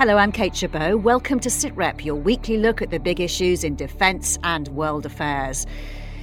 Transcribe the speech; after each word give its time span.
Hello, 0.00 0.16
I'm 0.16 0.32
Kate 0.32 0.56
Chabot. 0.56 1.02
Welcome 1.02 1.40
to 1.40 1.50
SitRep, 1.50 2.04
your 2.04 2.14
weekly 2.14 2.56
look 2.56 2.80
at 2.80 2.90
the 2.90 2.98
big 2.98 3.20
issues 3.20 3.64
in 3.64 3.76
defence 3.76 4.38
and 4.42 4.66
world 4.68 5.04
affairs. 5.04 5.66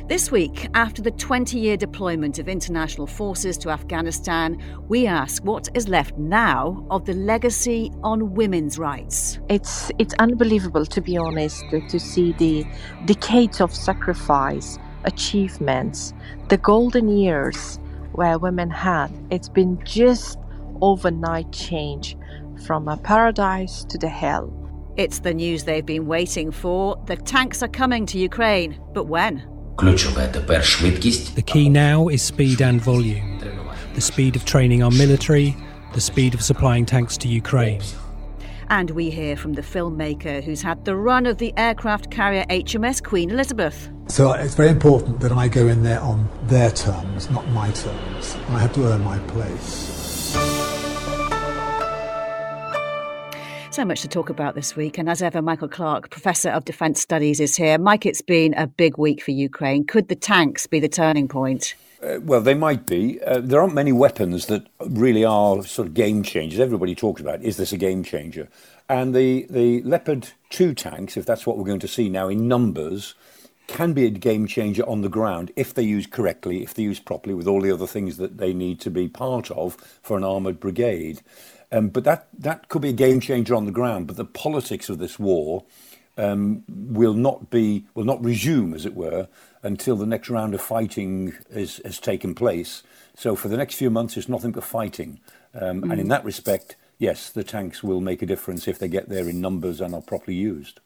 This 0.07 0.31
week, 0.31 0.67
after 0.73 1.01
the 1.01 1.11
20 1.11 1.59
year 1.59 1.77
deployment 1.77 2.39
of 2.39 2.47
international 2.47 3.05
forces 3.05 3.57
to 3.59 3.69
Afghanistan, 3.69 4.57
we 4.87 5.05
ask 5.05 5.43
what 5.43 5.67
is 5.75 5.87
left 5.89 6.17
now 6.17 6.85
of 6.89 7.05
the 7.05 7.13
legacy 7.13 7.91
on 8.03 8.33
women's 8.33 8.79
rights. 8.79 9.37
It's, 9.49 9.91
it's 9.99 10.15
unbelievable, 10.17 10.85
to 10.85 11.01
be 11.01 11.15
honest, 11.15 11.63
to 11.69 11.99
see 11.99 12.31
the 12.31 12.65
decades 13.05 13.61
of 13.61 13.75
sacrifice, 13.75 14.79
achievements, 15.03 16.13
the 16.47 16.57
golden 16.57 17.09
years 17.09 17.79
where 18.13 18.39
women 18.39 18.69
had. 18.69 19.11
It's 19.29 19.49
been 19.49 19.77
just 19.83 20.39
overnight 20.81 21.51
change 21.51 22.17
from 22.65 22.87
a 22.87 22.97
paradise 22.97 23.83
to 23.85 23.97
the 23.97 24.09
hell. 24.09 24.53
It's 24.97 25.19
the 25.19 25.33
news 25.33 25.65
they've 25.65 25.85
been 25.85 26.07
waiting 26.07 26.51
for. 26.51 27.01
The 27.05 27.17
tanks 27.17 27.61
are 27.61 27.67
coming 27.67 28.05
to 28.07 28.17
Ukraine, 28.17 28.79
but 28.93 29.03
when? 29.05 29.47
The 29.77 31.43
key 31.45 31.69
now 31.69 32.07
is 32.07 32.23
speed 32.23 32.61
and 32.61 32.81
volume. 32.81 33.39
The 33.93 34.01
speed 34.01 34.35
of 34.35 34.43
training 34.45 34.81
our 34.81 34.91
military, 34.91 35.55
the 35.93 36.01
speed 36.01 36.33
of 36.33 36.41
supplying 36.41 36.85
tanks 36.85 37.15
to 37.17 37.27
Ukraine. 37.27 37.81
And 38.69 38.91
we 38.91 39.09
hear 39.09 39.37
from 39.37 39.53
the 39.53 39.61
filmmaker 39.61 40.43
who's 40.43 40.61
had 40.61 40.83
the 40.83 40.95
run 40.95 41.25
of 41.25 41.37
the 41.37 41.53
aircraft 41.57 42.11
carrier 42.11 42.45
HMS 42.49 43.03
Queen 43.03 43.29
Elizabeth. 43.29 43.89
So 44.07 44.33
it's 44.33 44.55
very 44.55 44.69
important 44.69 45.19
that 45.21 45.31
I 45.31 45.47
go 45.47 45.67
in 45.67 45.83
there 45.83 46.01
on 46.01 46.27
their 46.43 46.71
terms, 46.71 47.29
not 47.29 47.47
my 47.49 47.71
terms. 47.71 48.35
I 48.49 48.59
have 48.59 48.73
to 48.73 48.87
earn 48.87 49.03
my 49.03 49.19
place. 49.19 49.96
So 53.77 53.85
much 53.85 54.01
to 54.01 54.07
talk 54.07 54.31
about 54.31 54.55
this 54.55 54.75
week. 54.75 54.97
And 54.97 55.07
as 55.07 55.21
ever, 55.21 55.39
Michael 55.39 55.67
Clarke, 55.67 56.09
Professor 56.09 56.49
of 56.49 56.65
Defence 56.65 56.99
Studies, 56.99 57.39
is 57.39 57.55
here. 57.55 57.77
Mike, 57.77 58.07
it's 58.07 58.23
been 58.23 58.55
a 58.55 58.65
big 58.65 58.97
week 58.97 59.21
for 59.21 59.29
Ukraine. 59.29 59.85
Could 59.85 60.07
the 60.07 60.15
tanks 60.15 60.65
be 60.65 60.79
the 60.79 60.89
turning 60.89 61.27
point? 61.27 61.75
Uh, 62.01 62.19
well, 62.23 62.41
they 62.41 62.55
might 62.55 62.87
be. 62.87 63.21
Uh, 63.21 63.39
there 63.39 63.61
aren't 63.61 63.75
many 63.75 63.91
weapons 63.91 64.47
that 64.47 64.65
really 64.79 65.23
are 65.23 65.61
sort 65.61 65.89
of 65.89 65.93
game 65.93 66.23
changers. 66.23 66.59
Everybody 66.59 66.95
talks 66.95 67.21
about 67.21 67.43
is 67.43 67.57
this 67.57 67.71
a 67.71 67.77
game 67.77 68.03
changer? 68.03 68.49
And 68.89 69.13
the, 69.13 69.45
the 69.47 69.83
Leopard 69.83 70.29
2 70.49 70.73
tanks, 70.73 71.15
if 71.15 71.27
that's 71.27 71.45
what 71.45 71.59
we're 71.59 71.63
going 71.63 71.79
to 71.81 71.87
see 71.87 72.09
now 72.09 72.29
in 72.29 72.47
numbers, 72.47 73.13
can 73.67 73.93
be 73.93 74.05
a 74.05 74.09
game 74.09 74.47
changer 74.47 74.89
on 74.89 75.01
the 75.01 75.09
ground 75.09 75.51
if 75.55 75.73
they 75.75 75.83
use 75.83 76.07
correctly, 76.07 76.63
if 76.63 76.73
they 76.73 76.81
use 76.81 76.99
properly, 76.99 77.35
with 77.35 77.47
all 77.47 77.61
the 77.61 77.71
other 77.71 77.85
things 77.85 78.17
that 78.17 78.39
they 78.39 78.53
need 78.53 78.79
to 78.79 78.89
be 78.89 79.07
part 79.07 79.51
of 79.51 79.75
for 80.01 80.17
an 80.17 80.23
armoured 80.23 80.59
brigade. 80.59 81.21
Um, 81.71 81.89
but 81.89 82.03
that, 82.05 82.29
that 82.37 82.69
could 82.69 82.81
be 82.81 82.89
a 82.89 82.93
game 82.93 83.19
changer 83.19 83.55
on 83.55 83.65
the 83.65 83.71
ground. 83.71 84.07
But 84.07 84.15
the 84.15 84.25
politics 84.25 84.89
of 84.89 84.99
this 84.99 85.19
war 85.19 85.65
um, 86.17 86.63
will 86.67 87.13
not 87.13 87.49
be 87.49 87.85
will 87.93 88.03
not 88.03 88.23
resume, 88.23 88.73
as 88.73 88.85
it 88.85 88.95
were, 88.95 89.27
until 89.63 89.95
the 89.95 90.05
next 90.05 90.29
round 90.29 90.53
of 90.53 90.61
fighting 90.61 91.33
is, 91.49 91.79
has 91.85 91.99
taken 91.99 92.33
place. 92.33 92.83
So 93.15 93.35
for 93.35 93.47
the 93.47 93.57
next 93.57 93.75
few 93.75 93.89
months, 93.89 94.17
it's 94.17 94.29
nothing 94.29 94.51
but 94.51 94.63
fighting. 94.63 95.19
Um, 95.53 95.81
mm. 95.81 95.91
And 95.91 95.99
in 95.99 96.07
mm. 96.07 96.09
that 96.09 96.23
respect, 96.25 96.75
yes, 96.97 97.29
the 97.29 97.43
tanks 97.43 97.83
will 97.83 98.01
make 98.01 98.21
a 98.21 98.25
difference 98.25 98.67
if 98.67 98.79
they 98.79 98.87
get 98.87 99.09
there 99.09 99.29
in 99.29 99.41
numbers 99.41 99.81
and 99.81 99.93
are 99.93 100.01
properly 100.01 100.35
used. 100.35 100.79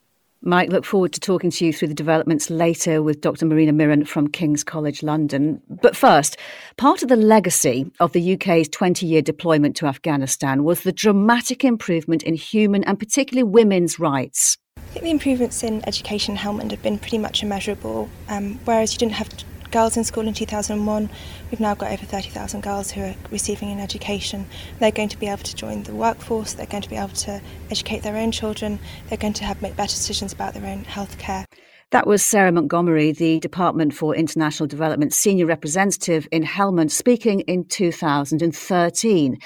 Mike, 0.44 0.70
look 0.70 0.84
forward 0.84 1.12
to 1.12 1.20
talking 1.20 1.50
to 1.52 1.64
you 1.64 1.72
through 1.72 1.86
the 1.86 1.94
developments 1.94 2.50
later 2.50 3.00
with 3.00 3.20
Dr. 3.20 3.46
Marina 3.46 3.72
Miron 3.72 4.04
from 4.04 4.26
King's 4.26 4.64
College 4.64 5.04
London. 5.04 5.62
But 5.80 5.94
first, 5.94 6.36
part 6.76 7.04
of 7.04 7.08
the 7.08 7.14
legacy 7.14 7.88
of 8.00 8.10
the 8.10 8.34
UK's 8.34 8.68
20 8.68 9.06
year 9.06 9.22
deployment 9.22 9.76
to 9.76 9.86
Afghanistan 9.86 10.64
was 10.64 10.82
the 10.82 10.90
dramatic 10.90 11.64
improvement 11.64 12.24
in 12.24 12.34
human 12.34 12.82
and 12.84 12.98
particularly 12.98 13.44
women's 13.44 14.00
rights. 14.00 14.58
I 14.78 14.80
think 14.94 15.04
the 15.04 15.10
improvements 15.12 15.62
in 15.62 15.86
education 15.86 16.36
Helmand 16.36 16.72
have 16.72 16.82
been 16.82 16.98
pretty 16.98 17.18
much 17.18 17.44
immeasurable. 17.44 18.10
Um, 18.28 18.58
whereas 18.64 18.92
you 18.92 18.98
didn't 18.98 19.14
have 19.14 19.28
girls 19.72 19.96
in 19.96 20.04
school 20.04 20.28
in 20.28 20.34
2001. 20.34 21.10
We've 21.50 21.60
now 21.60 21.74
got 21.74 21.90
over 21.90 22.04
30,000 22.04 22.60
girls 22.62 22.92
who 22.92 23.02
are 23.02 23.14
receiving 23.30 23.70
an 23.72 23.80
education. 23.80 24.46
They're 24.78 24.92
going 24.92 25.08
to 25.08 25.18
be 25.18 25.26
able 25.26 25.42
to 25.42 25.56
join 25.56 25.82
the 25.82 25.94
workforce, 25.94 26.52
they're 26.52 26.66
going 26.66 26.82
to 26.82 26.90
be 26.90 26.96
able 26.96 27.08
to 27.08 27.40
educate 27.70 28.02
their 28.02 28.16
own 28.16 28.30
children, 28.30 28.78
they're 29.08 29.18
going 29.18 29.32
to 29.34 29.44
have 29.44 29.60
make 29.62 29.74
better 29.74 29.94
decisions 29.94 30.32
about 30.32 30.54
their 30.54 30.66
own 30.66 30.84
health 30.84 31.18
care. 31.18 31.46
That 31.90 32.06
was 32.06 32.22
Sarah 32.22 32.52
Montgomery, 32.52 33.12
the 33.12 33.40
Department 33.40 33.92
for 33.92 34.14
International 34.14 34.66
Development 34.66 35.12
Senior 35.12 35.46
Representative 35.46 36.28
in 36.30 36.42
Helmand, 36.42 36.90
speaking 36.90 37.40
in 37.40 37.64
2013. 37.64 39.38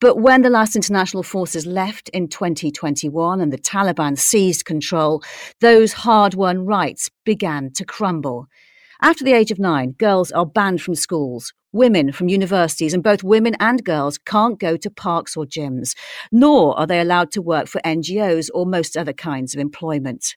But 0.00 0.18
when 0.18 0.42
the 0.42 0.50
last 0.50 0.76
international 0.76 1.22
forces 1.22 1.66
left 1.66 2.08
in 2.10 2.28
2021 2.28 3.40
and 3.40 3.52
the 3.52 3.58
Taliban 3.58 4.16
seized 4.18 4.64
control, 4.64 5.22
those 5.60 5.92
hard 5.92 6.34
won 6.34 6.66
rights 6.66 7.10
began 7.24 7.72
to 7.72 7.84
crumble. 7.84 8.46
After 9.00 9.22
the 9.22 9.32
age 9.32 9.52
of 9.52 9.60
nine, 9.60 9.92
girls 9.92 10.32
are 10.32 10.44
banned 10.44 10.82
from 10.82 10.96
schools, 10.96 11.52
women 11.72 12.10
from 12.10 12.28
universities, 12.28 12.92
and 12.92 13.00
both 13.00 13.22
women 13.22 13.54
and 13.60 13.84
girls 13.84 14.18
can't 14.18 14.58
go 14.58 14.76
to 14.76 14.90
parks 14.90 15.36
or 15.36 15.44
gyms, 15.44 15.94
nor 16.32 16.76
are 16.76 16.86
they 16.86 17.00
allowed 17.00 17.30
to 17.32 17.42
work 17.42 17.68
for 17.68 17.80
NGOs 17.82 18.48
or 18.52 18.66
most 18.66 18.96
other 18.96 19.12
kinds 19.12 19.54
of 19.54 19.60
employment. 19.60 20.34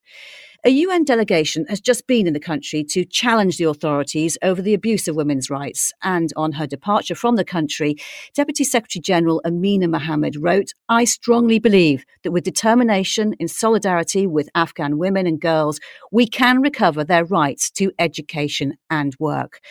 A 0.63 0.69
UN 0.69 1.03
delegation 1.03 1.66
has 1.69 1.81
just 1.81 2.05
been 2.05 2.27
in 2.27 2.33
the 2.33 2.39
country 2.39 2.83
to 2.83 3.03
challenge 3.03 3.57
the 3.57 3.63
authorities 3.63 4.38
over 4.44 4.61
the 4.61 4.75
abuse 4.75 5.07
of 5.07 5.16
women's 5.16 5.49
rights. 5.49 5.91
And 6.03 6.31
on 6.35 6.51
her 6.51 6.67
departure 6.67 7.16
from 7.16 7.35
the 7.35 7.44
country, 7.44 7.95
Deputy 8.35 8.63
Secretary 8.63 9.01
General 9.01 9.41
Amina 9.44 9.88
Mohammed 9.88 10.35
wrote, 10.35 10.73
I 10.88 11.05
strongly 11.05 11.57
believe 11.57 12.05
that 12.22 12.31
with 12.31 12.44
determination 12.44 13.33
in 13.39 13.47
solidarity 13.47 14.27
with 14.27 14.49
Afghan 14.53 14.99
women 14.99 15.25
and 15.25 15.41
girls, 15.41 15.79
we 16.11 16.27
can 16.27 16.61
recover 16.61 17.03
their 17.03 17.25
rights 17.25 17.72
to 17.72 17.91
education 17.97 18.78
and 18.91 19.16
work. 19.19 19.61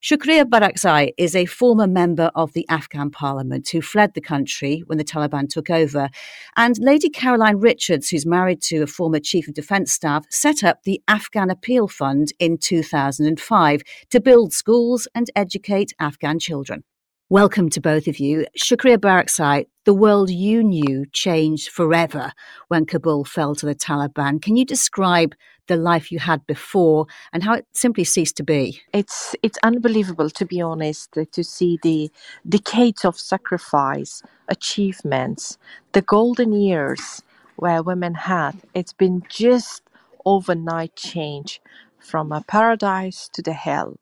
Shukriya 0.00 0.44
Barakzai 0.44 1.10
is 1.18 1.34
a 1.34 1.46
former 1.46 1.88
member 1.88 2.30
of 2.36 2.52
the 2.52 2.64
Afghan 2.68 3.10
parliament 3.10 3.68
who 3.68 3.82
fled 3.82 4.14
the 4.14 4.20
country 4.20 4.84
when 4.86 4.96
the 4.96 5.02
Taliban 5.02 5.48
took 5.48 5.70
over. 5.70 6.08
And 6.56 6.78
Lady 6.78 7.10
Caroline 7.10 7.56
Richards, 7.56 8.08
who's 8.08 8.24
married 8.24 8.62
to 8.62 8.82
a 8.82 8.86
former 8.86 9.18
chief 9.18 9.48
of 9.48 9.54
defence 9.54 9.92
staff, 9.92 10.24
set 10.30 10.62
up 10.62 10.84
the 10.84 11.02
Afghan 11.08 11.50
Appeal 11.50 11.88
Fund 11.88 12.32
in 12.38 12.58
2005 12.58 13.82
to 14.10 14.20
build 14.20 14.52
schools 14.52 15.08
and 15.16 15.32
educate 15.34 15.92
Afghan 15.98 16.38
children. 16.38 16.84
Welcome 17.28 17.68
to 17.70 17.80
both 17.80 18.06
of 18.06 18.20
you. 18.20 18.46
Shukriya 18.56 18.98
Barakzai, 18.98 19.66
the 19.84 19.92
world 19.92 20.30
you 20.30 20.62
knew 20.62 21.06
changed 21.12 21.70
forever 21.70 22.32
when 22.68 22.86
Kabul 22.86 23.24
fell 23.24 23.56
to 23.56 23.66
the 23.66 23.74
Taliban. 23.74 24.40
Can 24.40 24.56
you 24.56 24.64
describe 24.64 25.34
the 25.68 25.76
life 25.76 26.12
you 26.12 26.20
had 26.20 26.46
before 26.46 27.06
and 27.32 27.44
how 27.44 27.54
it 27.54 27.66
simply 27.74 28.04
ceased 28.04 28.36
to 28.38 28.44
be? 28.44 28.82
It's 28.94 29.36
it's 29.42 29.58
unbelievable 29.64 30.30
to 30.30 30.46
be 30.46 30.60
honest 30.62 31.12
to 31.32 31.44
see 31.44 31.78
the 31.82 32.10
decades 32.48 33.04
of 33.04 33.18
sacrifice, 33.20 34.22
achievements, 34.48 35.58
the 35.92 36.02
golden 36.02 36.52
years 36.54 37.22
where 37.56 37.82
women 37.82 38.14
had. 38.14 38.54
It's 38.74 38.94
been 38.94 39.24
just 39.30 39.82
overnight 40.26 40.96
change 40.96 41.62
from 42.00 42.32
a 42.32 42.42
paradise 42.42 43.28
to 43.34 43.42
the 43.42 43.54
hell 43.54 43.94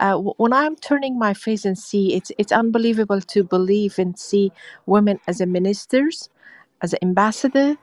uh, 0.00 0.16
when 0.38 0.52
I'm 0.52 0.76
turning 0.76 1.18
my 1.18 1.34
face 1.34 1.64
and 1.64 1.78
see 1.78 2.14
it's 2.14 2.32
it's 2.38 2.52
unbelievable 2.52 3.20
to 3.22 3.44
believe 3.44 3.98
and 3.98 4.18
see 4.18 4.52
women 4.86 5.20
as 5.28 5.40
a 5.40 5.46
ministers, 5.46 6.30
as 6.82 6.92
an 6.94 7.00
ambassador, 7.02 7.76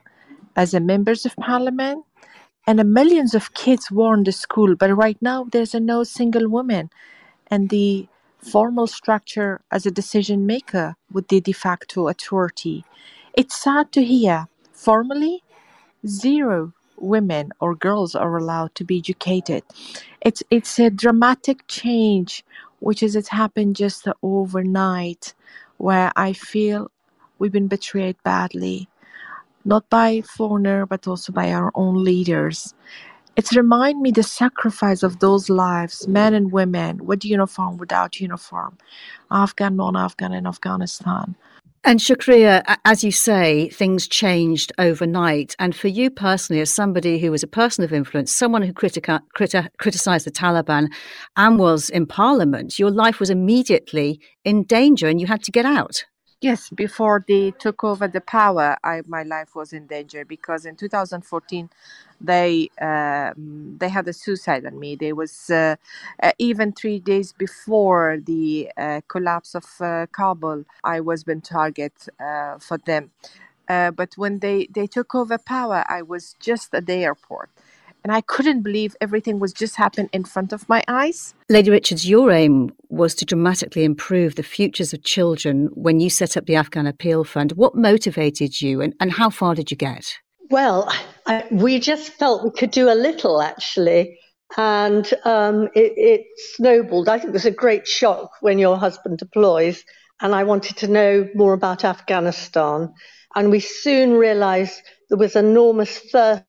as 0.55 0.73
a 0.73 0.79
members 0.81 1.25
of 1.25 1.35
parliament, 1.37 2.05
and 2.67 2.83
millions 2.93 3.35
of 3.35 3.53
kids 3.53 3.89
in 3.91 4.23
the 4.23 4.31
school. 4.31 4.75
But 4.75 4.95
right 4.95 5.17
now 5.21 5.45
there's 5.51 5.75
a 5.75 5.79
no 5.79 6.03
single 6.03 6.49
woman, 6.49 6.89
and 7.47 7.69
the 7.69 8.07
formal 8.39 8.87
structure 8.87 9.61
as 9.71 9.85
a 9.85 9.91
decision 9.91 10.45
maker 10.45 10.95
with 11.11 11.29
the 11.29 11.41
de 11.41 11.53
facto 11.53 12.07
authority. 12.09 12.85
It's 13.35 13.57
sad 13.61 13.91
to 13.93 14.03
hear 14.03 14.47
formally 14.73 15.43
zero 16.07 16.73
women 16.97 17.51
or 17.59 17.75
girls 17.75 18.15
are 18.15 18.37
allowed 18.37 18.75
to 18.75 18.83
be 18.83 18.99
educated. 18.99 19.63
It's 20.21 20.43
it's 20.51 20.79
a 20.79 20.89
dramatic 20.89 21.67
change, 21.67 22.45
which 22.79 23.03
is 23.03 23.15
it's 23.15 23.29
happened 23.29 23.75
just 23.77 24.07
overnight, 24.23 25.33
where 25.77 26.11
I 26.15 26.33
feel 26.33 26.91
we've 27.39 27.51
been 27.51 27.67
betrayed 27.69 28.17
badly, 28.23 28.89
not 29.65 29.89
by 29.89 30.21
foreigner 30.21 30.85
but 30.85 31.07
also 31.07 31.33
by 31.33 31.51
our 31.51 31.71
own 31.75 32.03
leaders. 32.03 32.73
It's 33.35 33.55
remind 33.55 34.01
me 34.01 34.11
the 34.11 34.23
sacrifice 34.23 35.03
of 35.03 35.19
those 35.19 35.49
lives, 35.49 36.07
men 36.07 36.33
and 36.33 36.53
women, 36.53 37.05
with 37.05 37.25
uniform, 37.25 37.77
without 37.77 38.21
uniform, 38.21 38.77
Afghan, 39.29 39.75
non-Afghan 39.75 40.31
in 40.31 40.47
Afghanistan. 40.47 41.35
And 41.83 41.99
Shukriya, 41.99 42.63
as 42.83 43.03
you 43.03 43.11
say, 43.11 43.69
things 43.69 44.07
changed 44.07 44.71
overnight. 44.79 45.55
And 45.59 45.75
for 45.75 45.87
you 45.87 46.09
personally, 46.09 46.59
as 46.61 46.73
somebody 46.73 47.19
who 47.19 47.29
was 47.29 47.43
a 47.43 47.47
person 47.47 47.83
of 47.83 47.93
influence, 47.93 48.31
someone 48.31 48.63
who 48.63 48.73
critica- 48.73 49.21
criti- 49.37 49.69
criticized 49.77 50.25
the 50.25 50.31
Taliban 50.31 50.87
and 51.35 51.59
was 51.59 51.91
in 51.91 52.07
parliament, 52.07 52.79
your 52.79 52.89
life 52.89 53.19
was 53.19 53.29
immediately 53.29 54.19
in 54.43 54.63
danger 54.63 55.07
and 55.07 55.21
you 55.21 55.27
had 55.27 55.43
to 55.43 55.51
get 55.51 55.65
out. 55.65 56.05
Yes, 56.45 56.71
before 56.71 57.25
they 57.27 57.51
took 57.51 57.83
over 57.83 58.07
the 58.07 58.21
power, 58.21 58.77
I, 58.85 59.03
my 59.07 59.23
life 59.23 59.55
was 59.55 59.73
in 59.73 59.87
danger 59.87 60.25
because 60.25 60.65
in 60.67 60.77
2014 60.77 61.69
they 62.21 62.69
uh, 62.81 63.33
they 63.37 63.89
had 63.89 64.07
a 64.07 64.13
suicide 64.13 64.65
on 64.65 64.79
me. 64.79 64.95
There 64.95 65.15
was 65.15 65.51
uh, 65.51 65.77
uh, 66.23 66.33
even 66.39 66.73
three 66.73 66.99
days 66.99 67.33
before 67.33 68.19
the 68.25 68.71
uh, 68.77 69.01
collapse 69.09 69.55
of 69.55 69.65
uh, 69.81 70.07
Kabul, 70.13 70.65
I 70.83 71.01
was 71.01 71.25
been 71.25 71.41
target 71.41 71.93
for 72.61 72.79
them. 72.85 73.11
but 73.67 74.11
when 74.17 74.39
they, 74.39 74.67
they 74.73 74.87
took 74.87 75.15
over 75.15 75.37
power, 75.39 75.85
I 75.89 76.03
was 76.03 76.35
just 76.39 76.73
at 76.75 76.87
the 76.87 76.95
airport 76.95 77.49
and 78.05 78.11
I 78.11 78.21
couldn't 78.21 78.61
believe 78.61 78.95
everything 79.01 79.39
was 79.39 79.51
just 79.51 79.75
happening 79.75 80.11
in 80.13 80.25
front 80.25 80.53
of 80.53 80.69
my 80.69 80.83
eyes. 80.87 81.33
Lady 81.49 81.71
Richards, 81.71 82.07
your 82.07 82.29
aim 82.29 82.71
was 82.89 83.15
to 83.15 83.25
dramatically 83.25 83.83
improve 83.83 84.35
the 84.35 84.43
futures 84.43 84.93
of 84.93 85.01
children 85.01 85.69
when 85.73 85.99
you 85.99 86.11
set 86.11 86.37
up 86.37 86.45
the 86.45 86.55
Afghan 86.55 86.85
Appeal 86.85 87.23
Fund. 87.23 87.53
What 87.53 87.73
motivated 87.73 88.61
you 88.61 88.79
and, 88.79 88.93
and 88.99 89.11
how 89.11 89.31
far 89.31 89.55
did 89.55 89.71
you 89.71 89.77
get? 89.77 90.19
Well, 90.51 90.87
I, 91.25 91.47
we 91.49 91.79
just 91.79 92.11
felt 92.11 92.43
we 92.43 92.51
could 92.51 92.69
do 92.69 92.91
a 92.91 92.93
little 92.93 93.41
actually. 93.41 94.19
And 94.55 95.11
um, 95.23 95.69
it, 95.73 95.93
it 95.97 96.25
snowballed. 96.53 97.09
I 97.09 97.17
think 97.17 97.29
it 97.29 97.33
was 97.33 97.47
a 97.47 97.51
great 97.51 97.87
shock 97.87 98.29
when 98.41 98.59
your 98.59 98.77
husband 98.77 99.17
deploys. 99.17 99.83
And 100.21 100.35
I 100.35 100.43
wanted 100.43 100.77
to 100.77 100.87
know 100.87 101.27
more 101.33 101.53
about 101.53 101.83
Afghanistan. 101.83 102.93
And 103.33 103.49
we 103.49 103.61
soon 103.61 104.13
realized 104.13 104.79
there 105.09 105.17
was 105.17 105.35
enormous 105.35 105.97
thirst 105.97 106.43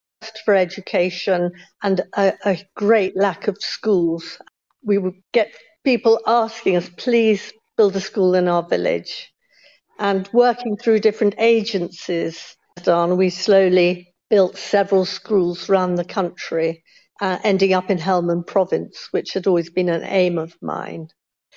for 0.44 0.54
education 0.54 1.52
and 1.82 2.00
a, 2.16 2.32
a 2.44 2.58
great 2.74 3.16
lack 3.16 3.48
of 3.48 3.56
schools. 3.60 4.38
We 4.84 4.98
would 4.98 5.14
get 5.32 5.52
people 5.84 6.20
asking 6.26 6.76
us, 6.76 6.88
please 6.96 7.52
build 7.76 7.96
a 7.96 8.00
school 8.00 8.34
in 8.34 8.48
our 8.48 8.66
village. 8.66 9.32
And 9.98 10.28
working 10.32 10.76
through 10.76 11.00
different 11.00 11.34
agencies, 11.38 12.56
we 12.86 13.30
slowly 13.30 14.14
built 14.28 14.56
several 14.56 15.04
schools 15.04 15.68
around 15.70 15.94
the 15.94 16.04
country, 16.04 16.82
uh, 17.20 17.38
ending 17.44 17.72
up 17.72 17.90
in 17.90 17.98
Helmand 17.98 18.46
province, 18.46 19.08
which 19.10 19.32
had 19.32 19.46
always 19.46 19.70
been 19.70 19.88
an 19.88 20.02
aim 20.04 20.38
of 20.38 20.54
mine. 20.60 21.08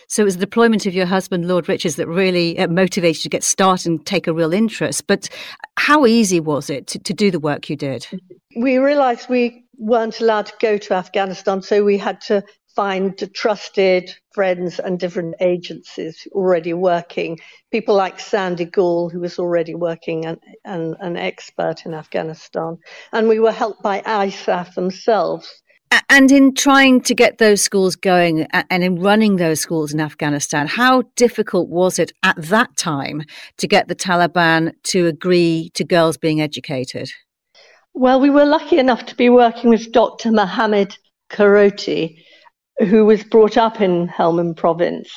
So 0.07 0.21
it 0.21 0.25
was 0.25 0.35
the 0.35 0.45
deployment 0.45 0.85
of 0.85 0.93
your 0.93 1.05
husband, 1.05 1.47
Lord 1.47 1.67
Richards, 1.69 1.95
that 1.97 2.07
really 2.07 2.57
uh, 2.57 2.67
motivated 2.67 3.17
you 3.17 3.23
to 3.23 3.29
get 3.29 3.43
started 3.43 3.87
and 3.87 4.05
take 4.05 4.27
a 4.27 4.33
real 4.33 4.53
interest. 4.53 5.07
But 5.07 5.29
how 5.77 6.05
easy 6.05 6.39
was 6.39 6.69
it 6.69 6.87
to, 6.87 6.99
to 6.99 7.13
do 7.13 7.31
the 7.31 7.39
work 7.39 7.69
you 7.69 7.75
did? 7.75 8.07
We 8.55 8.77
realised 8.77 9.29
we 9.29 9.65
weren't 9.77 10.19
allowed 10.19 10.47
to 10.47 10.53
go 10.59 10.77
to 10.77 10.93
Afghanistan, 10.93 11.61
so 11.61 11.83
we 11.83 11.97
had 11.97 12.21
to 12.21 12.43
find 12.75 13.17
trusted 13.33 14.15
friends 14.31 14.79
and 14.79 14.99
different 14.99 15.35
agencies 15.41 16.27
already 16.31 16.73
working. 16.73 17.39
People 17.71 17.95
like 17.95 18.19
Sandy 18.19 18.65
Gall, 18.65 19.09
who 19.09 19.19
was 19.19 19.37
already 19.37 19.75
working 19.75 20.25
and 20.25 20.39
an 20.63 21.17
expert 21.17 21.85
in 21.85 21.93
Afghanistan. 21.93 22.77
And 23.11 23.27
we 23.27 23.39
were 23.39 23.51
helped 23.51 23.81
by 23.81 24.01
ISAF 24.01 24.75
themselves 24.75 25.61
and 26.09 26.31
in 26.31 26.53
trying 26.53 27.01
to 27.01 27.15
get 27.15 27.37
those 27.37 27.61
schools 27.61 27.95
going 27.95 28.47
and 28.51 28.83
in 28.83 29.01
running 29.01 29.37
those 29.37 29.59
schools 29.59 29.93
in 29.93 29.99
Afghanistan, 29.99 30.67
how 30.67 31.03
difficult 31.15 31.69
was 31.69 31.97
it 31.97 32.11
at 32.23 32.35
that 32.37 32.75
time 32.77 33.23
to 33.57 33.67
get 33.67 33.87
the 33.87 33.95
Taliban 33.95 34.73
to 34.83 35.07
agree 35.07 35.71
to 35.73 35.83
girls 35.83 36.17
being 36.17 36.41
educated? 36.41 37.09
Well, 37.93 38.19
we 38.19 38.29
were 38.29 38.45
lucky 38.45 38.77
enough 38.77 39.05
to 39.07 39.15
be 39.15 39.29
working 39.29 39.69
with 39.69 39.91
Dr. 39.91 40.31
Mohammed 40.31 40.95
Karoti, 41.29 42.23
who 42.79 43.05
was 43.05 43.23
brought 43.23 43.57
up 43.57 43.81
in 43.81 44.07
Helmand 44.07 44.57
province. 44.57 45.09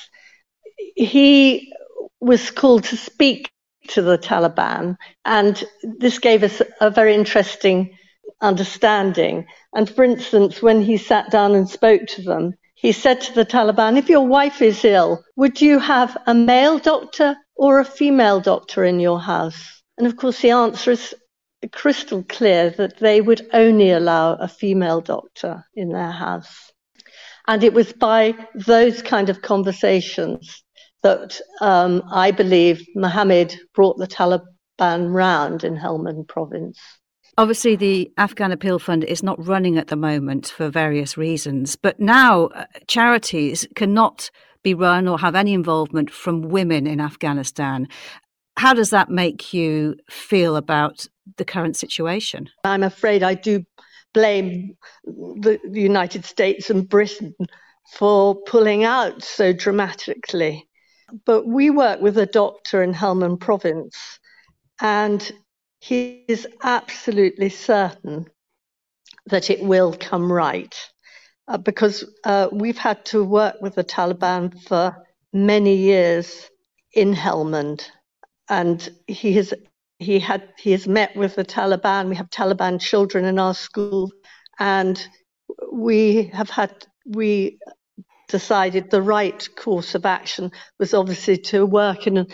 He 0.97 1.73
was 2.21 2.51
called 2.51 2.85
to 2.85 2.97
speak 2.97 3.51
to 3.89 4.03
the 4.03 4.17
Taliban, 4.17 4.97
and 5.25 5.63
this 5.83 6.19
gave 6.19 6.43
us 6.43 6.63
a 6.81 6.91
very 6.91 7.15
interesting 7.15 7.97
understanding. 8.43 9.47
And 9.75 9.89
for 9.89 10.05
instance, 10.05 10.61
when 10.61 10.83
he 10.83 10.97
sat 10.97 11.31
down 11.31 11.55
and 11.55 11.69
spoke 11.69 12.07
to 12.09 12.23
them, 12.23 12.55
he 12.75 12.93
said 12.93 13.21
to 13.23 13.33
the 13.33 13.47
Taliban, 13.47 13.97
If 13.97 14.09
your 14.09 14.27
wife 14.27 14.61
is 14.61 14.85
ill, 14.85 15.25
would 15.37 15.61
you 15.61 15.79
have 15.79 16.17
a 16.27 16.35
male 16.35 16.79
doctor 16.79 17.37
or 17.55 17.79
a 17.79 17.85
female 17.85 18.41
doctor 18.41 18.85
in 18.85 18.99
your 18.99 19.21
house? 19.21 19.83
And 19.97 20.07
of 20.07 20.17
course, 20.17 20.41
the 20.41 20.51
answer 20.51 20.91
is 20.91 21.15
crystal 21.71 22.25
clear 22.25 22.71
that 22.71 22.99
they 22.99 23.21
would 23.21 23.49
only 23.53 23.91
allow 23.91 24.35
a 24.35 24.49
female 24.49 25.01
doctor 25.01 25.65
in 25.75 25.91
their 25.91 26.11
house. 26.11 26.73
And 27.47 27.63
it 27.63 27.73
was 27.73 27.93
by 27.93 28.35
those 28.55 29.03
kind 29.03 29.29
of 29.29 29.43
conversations 29.43 30.63
that 31.03 31.41
um, 31.61 32.03
I 32.11 32.31
believe 32.31 32.85
Mohammed 32.95 33.57
brought 33.75 33.99
the 33.99 34.07
Taliban 34.07 35.13
round 35.13 35.65
in 35.65 35.77
Helmand 35.77 36.29
province. 36.29 36.79
Obviously, 37.39 37.77
the 37.77 38.13
Afghan 38.19 38.53
Appeal 38.53 38.79
Fund 38.79 39.05
is 39.05 39.23
not 39.23 39.45
running 39.45 39.79
at 39.79 39.87
the 39.87 39.97
moment 39.97 40.49
for 40.49 40.69
various 40.69 41.17
reasons, 41.17 41.77
but 41.77 41.99
now 41.99 42.47
uh, 42.49 42.67
charities 42.87 43.67
cannot 43.75 44.31
be 44.63 44.75
run 44.75 45.09
or 45.09 45.19
have 45.19 45.35
any 45.35 45.55
involvement 45.55 46.11
from 46.11 46.43
women 46.43 46.87
in 46.87 47.01
Afghanistan. 47.01 47.89
How 48.59 48.75
does 48.75 48.91
that 48.91 49.09
make 49.09 49.55
you 49.55 49.97
feel 50.11 50.57
about 50.57 51.07
the 51.39 51.45
current 51.45 51.77
situation? 51.77 52.51
I'm 52.65 52.83
afraid 52.83 53.23
I 53.23 53.35
do 53.35 53.65
blame 54.13 54.77
the, 55.05 55.59
the 55.69 55.81
United 55.81 56.27
States 56.27 56.69
and 56.69 56.87
Britain 56.87 57.35
for 57.95 58.37
pulling 58.43 58.85
out 58.85 59.23
so 59.23 59.55
dramatically. 59.55 60.69
But 61.25 61.47
we 61.47 61.71
work 61.71 62.01
with 62.03 62.19
a 62.19 62.27
doctor 62.27 62.83
in 62.83 62.93
Helmand 62.93 63.41
province, 63.41 63.97
and 64.81 65.33
he 65.83 66.25
is 66.29 66.47
absolutely 66.63 67.49
certain 67.49 68.27
that 69.27 69.51
it 69.51 69.61
will 69.61 69.93
come 69.93 70.31
right 70.33 70.77
uh, 71.49 71.59
because 71.59 72.05
uh, 72.23 72.49
we've 72.53 72.79
had 72.79 73.05
to 73.05 73.25
work 73.25 73.57
with 73.61 73.75
the 73.75 73.83
Taliban 73.83 74.57
for 74.69 74.97
many 75.33 75.75
years 75.75 76.49
in 76.95 77.13
Helmand, 77.13 77.83
and 78.49 78.89
he 79.09 79.33
has 79.33 79.53
he 79.99 80.21
had 80.21 80.51
he 80.57 80.71
has 80.71 80.87
met 80.87 81.17
with 81.17 81.35
the 81.35 81.45
Taliban. 81.45 82.09
We 82.09 82.15
have 82.15 82.31
Taliban 82.31 82.81
children 82.81 83.25
in 83.25 83.41
our 83.41 83.55
school, 83.55 84.13
and 84.61 85.05
we 85.73 86.31
have 86.33 86.49
had 86.49 86.87
we 87.05 87.59
decided 88.29 88.89
the 88.89 89.03
right 89.03 89.49
course 89.57 89.97
of 89.97 90.07
action 90.07 90.53
was 90.79 90.95
obviously 90.95 91.39
to 91.39 91.67
work 91.67 92.07
in 92.07 92.29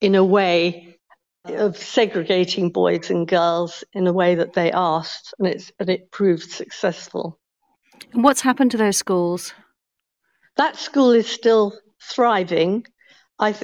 in 0.00 0.16
a 0.16 0.24
way 0.24 0.87
of 1.50 1.76
segregating 1.76 2.70
boys 2.70 3.10
and 3.10 3.26
girls 3.26 3.84
in 3.92 4.06
a 4.06 4.12
way 4.12 4.34
that 4.34 4.54
they 4.54 4.70
asked, 4.72 5.34
and 5.38 5.48
it's 5.48 5.72
and 5.78 5.88
it 5.88 6.10
proved 6.10 6.50
successful. 6.50 7.38
And 8.12 8.24
what's 8.24 8.40
happened 8.40 8.70
to 8.72 8.76
those 8.76 8.96
schools? 8.96 9.54
That 10.56 10.76
school 10.76 11.12
is 11.12 11.28
still 11.28 11.78
thriving. 12.02 12.86
I 13.38 13.54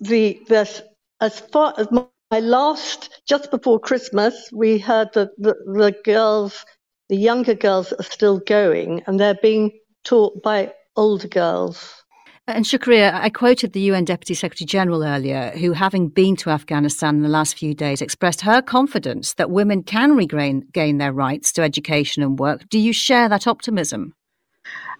the 0.00 0.40
there's 0.48 0.82
as 1.20 1.40
far 1.40 1.74
as 1.78 1.88
my 1.90 2.40
last 2.40 3.22
just 3.26 3.50
before 3.50 3.80
Christmas, 3.80 4.50
we 4.52 4.78
heard 4.78 5.08
that 5.14 5.30
the, 5.38 5.54
the 5.66 5.94
girls, 6.04 6.64
the 7.08 7.16
younger 7.16 7.54
girls, 7.54 7.92
are 7.92 8.04
still 8.04 8.38
going, 8.38 9.02
and 9.06 9.18
they're 9.18 9.34
being 9.34 9.78
taught 10.04 10.42
by 10.42 10.72
older 10.96 11.28
girls. 11.28 12.04
And 12.48 12.64
Shukriya, 12.64 13.12
I 13.12 13.28
quoted 13.28 13.74
the 13.74 13.80
UN 13.92 14.06
Deputy 14.06 14.32
Secretary 14.32 14.64
General 14.64 15.04
earlier, 15.04 15.50
who, 15.50 15.72
having 15.72 16.08
been 16.08 16.34
to 16.36 16.48
Afghanistan 16.48 17.16
in 17.16 17.22
the 17.22 17.28
last 17.28 17.58
few 17.58 17.74
days, 17.74 18.00
expressed 18.00 18.40
her 18.40 18.62
confidence 18.62 19.34
that 19.34 19.50
women 19.50 19.82
can 19.82 20.16
regain 20.16 20.66
gain 20.72 20.96
their 20.96 21.12
rights 21.12 21.52
to 21.52 21.62
education 21.62 22.22
and 22.22 22.38
work. 22.38 22.66
Do 22.70 22.78
you 22.78 22.94
share 22.94 23.28
that 23.28 23.46
optimism? 23.46 24.14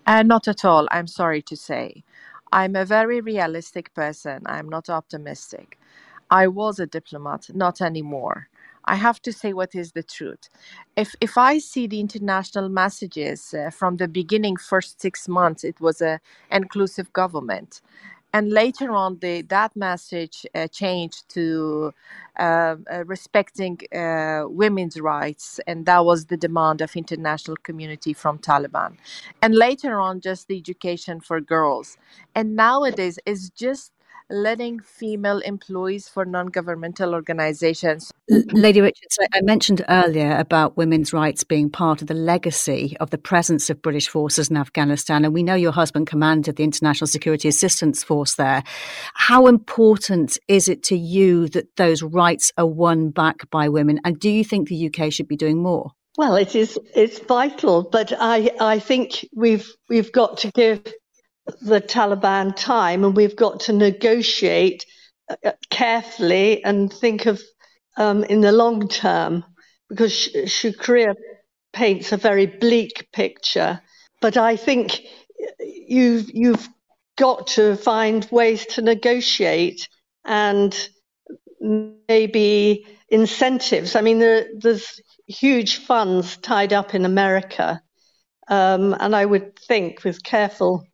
Uh, 0.07 0.23
not 0.25 0.47
at 0.47 0.63
all, 0.63 0.89
I'm 0.91 1.07
sorry 1.07 1.41
to 1.41 1.57
say. 1.57 2.05
I'm 2.53 2.77
a 2.77 2.85
very 2.85 3.23
realistic 3.23 3.95
person. 3.95 4.43
I'm 4.45 4.69
not 4.69 4.91
optimistic. 4.91 5.79
I 6.31 6.49
was 6.49 6.79
a 6.79 6.87
diplomat, 6.87 7.49
not 7.55 7.81
anymore. 7.81 8.49
I 8.89 8.95
have 8.95 9.21
to 9.23 9.33
say 9.33 9.53
what 9.53 9.75
is 9.75 9.93
the 9.93 10.03
truth. 10.03 10.49
If 10.97 11.15
if 11.21 11.37
I 11.37 11.59
see 11.59 11.87
the 11.87 12.01
international 12.01 12.69
messages 12.71 13.55
uh, 13.55 13.71
from 13.71 13.97
the 13.99 14.09
beginning, 14.09 14.57
first 14.57 15.01
six 15.01 15.29
months, 15.29 15.63
it 15.63 15.79
was 15.81 16.01
a 16.01 16.21
inclusive 16.51 17.13
government, 17.13 17.83
and 18.33 18.51
later 18.51 18.91
on, 18.93 19.19
the 19.21 19.43
that 19.43 19.77
message 19.77 20.47
uh, 20.55 20.69
changed 20.69 21.29
to 21.37 21.93
uh, 22.39 22.77
uh 22.91 23.05
respecting 23.05 23.79
uh, 23.95 24.45
women's 24.49 24.99
rights, 25.01 25.61
and 25.67 25.85
that 25.85 26.05
was 26.05 26.27
the 26.27 26.37
demand 26.37 26.81
of 26.81 26.97
international 26.97 27.57
community 27.69 28.15
from 28.15 28.39
Taliban, 28.39 28.97
and 29.43 29.55
later 29.55 30.01
on, 30.01 30.21
just 30.21 30.49
the 30.49 30.57
education 30.57 31.21
for 31.21 31.41
girls, 31.43 31.99
and 32.35 32.57
nowadays 32.57 33.19
is 33.27 33.51
just 33.51 33.93
letting 34.31 34.81
female 34.81 35.39
employees 35.39 36.09
for 36.09 36.25
non-governmental 36.25 37.15
organizations. 37.15 38.13
Lady 38.29 38.81
Richards, 38.81 39.19
I 39.33 39.41
mentioned 39.41 39.85
earlier 39.89 40.37
about 40.37 40.77
women's 40.77 41.13
rights 41.13 41.45
being 41.45 41.71
part 41.71 42.03
of 42.03 42.09
the 42.09 42.15
legacy 42.15 42.97
of 43.01 43.11
the 43.11 43.19
presence 43.19 43.71
of 43.71 43.81
British 43.81 44.09
forces 44.09 44.51
in 44.51 44.57
Afghanistan, 44.57 45.25
and 45.25 45.33
we 45.33 45.43
know 45.43 45.55
your 45.55 45.73
husband 45.73 46.07
commanded 46.07 46.57
the 46.57 46.65
International 46.65 47.07
Security 47.07 47.49
Assistance 47.49 48.05
Force 48.05 48.35
there. 48.35 48.63
How 49.15 49.47
important 49.47 50.39
is 50.49 50.69
it 50.69 50.83
to 50.85 50.97
you 50.97 51.49
that 51.49 51.77
those 51.77 52.03
rights 52.03 52.53
are 52.59 52.67
won 52.67 53.11
back 53.11 53.49
by 53.51 53.69
women, 53.69 54.01
and 54.05 54.19
do 54.19 54.29
you 54.29 54.45
think 54.45 54.69
the 54.69 54.91
UK 54.93 55.13
should 55.13 55.29
be 55.29 55.37
doing 55.37 55.63
more? 55.63 55.93
Well, 56.19 56.35
it 56.35 56.57
is 56.57 56.79
it's 56.97 57.21
vital, 57.21 57.85
but 57.85 58.13
I 58.19 58.51
I 58.61 58.81
think 58.81 59.25
we've 59.35 59.73
we've 59.89 60.11
got 60.11 60.37
to 60.39 60.51
give 60.51 60.83
the 61.61 61.81
Taliban 61.81 62.55
time, 62.55 63.05
and 63.05 63.17
we've 63.17 63.37
got 63.37 63.61
to 63.61 63.73
negotiate 63.73 64.85
uh, 65.31 65.37
uh, 65.45 65.53
carefully 65.71 66.63
and 66.65 66.93
think 66.93 67.27
of 67.27 67.41
um, 67.97 68.25
in 68.25 68.41
the 68.41 68.53
long 68.53 68.89
term, 68.89 69.45
because 69.89 70.13
Shukriya 70.13 71.15
paints 71.73 72.13
a 72.13 72.17
very 72.17 72.47
bleak 72.47 73.09
picture. 73.13 73.81
But 74.21 74.37
I 74.37 74.57
think 74.57 75.01
you've 75.61 76.31
you've 76.31 76.69
got 77.17 77.49
to 77.49 77.77
find 77.77 78.27
ways 78.31 78.67
to 78.67 78.83
negotiate 78.83 79.89
and 80.25 80.89
maybe 82.09 82.87
incentives. 83.09 83.97
I 83.97 84.01
mean, 84.03 84.19
there, 84.19 84.47
there's 84.57 85.01
huge 85.27 85.77
funds 85.77 86.37
tied 86.37 86.73
up 86.73 86.95
in 86.95 87.05
America. 87.05 87.83
Um, 88.49 88.95
and 88.99 89.15
I 89.15 89.25
would 89.25 89.59
think 89.59 90.05
with 90.05 90.23
careful, 90.23 90.85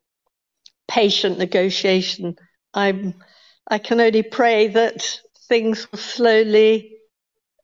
patient 0.89 1.39
negotiation, 1.39 2.37
I'm, 2.73 3.15
I 3.69 3.79
can 3.79 4.01
only 4.01 4.23
pray 4.23 4.69
that 4.69 5.21
things 5.49 5.91
will 5.91 5.99
slowly 5.99 6.99